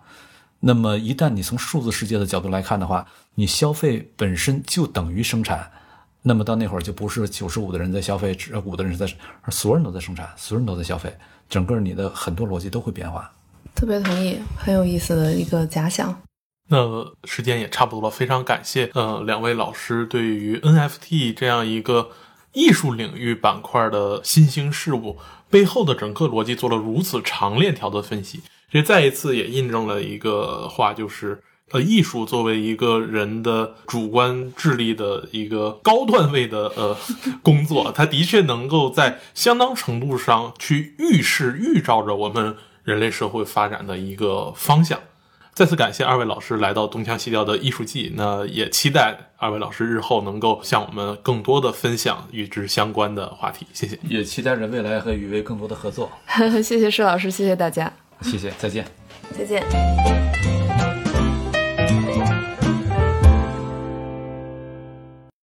[0.60, 5.70] 那么，一旦你从数字世界的角度来看的话，你消费本身就等于生产，
[6.22, 9.06] 那么到那会儿就不是九十五的人在消费，只五的人是在，
[9.42, 11.14] 而所有人都在生产，所有人都在消费，
[11.50, 13.30] 整个你的很多逻辑都会变化。
[13.76, 16.18] 特别同意，很有意思的一个假想。
[16.70, 16.78] 那
[17.26, 22.12] 时间也差不多了，非常感谢呃两位老师对于 NFT 这样一个
[22.54, 25.18] 艺术领域板块的新兴事物。
[25.54, 28.42] 背后的整个逻辑做了如此长链条的分析，
[28.72, 36.98] 这再一次也印证了一个话，就是呃，艺术作为一个人的主观智力的一个高段位的呃
[37.44, 45.00] 工作，它的确能够在相当程度上去预示、预兆着我们人类社会发展的一个方向。
[45.54, 53.68] 再次感谢二位老师来到东腔西调的艺术季，那也期待二位老师日后能够向我们更多的分享与之相关的话题。
[53.72, 56.12] 谢谢，也期待着未来和雨薇更多的合作。
[56.64, 57.92] 谢谢施老师，谢谢大家，
[58.22, 58.84] 谢谢，再见，
[59.38, 60.93] 再见。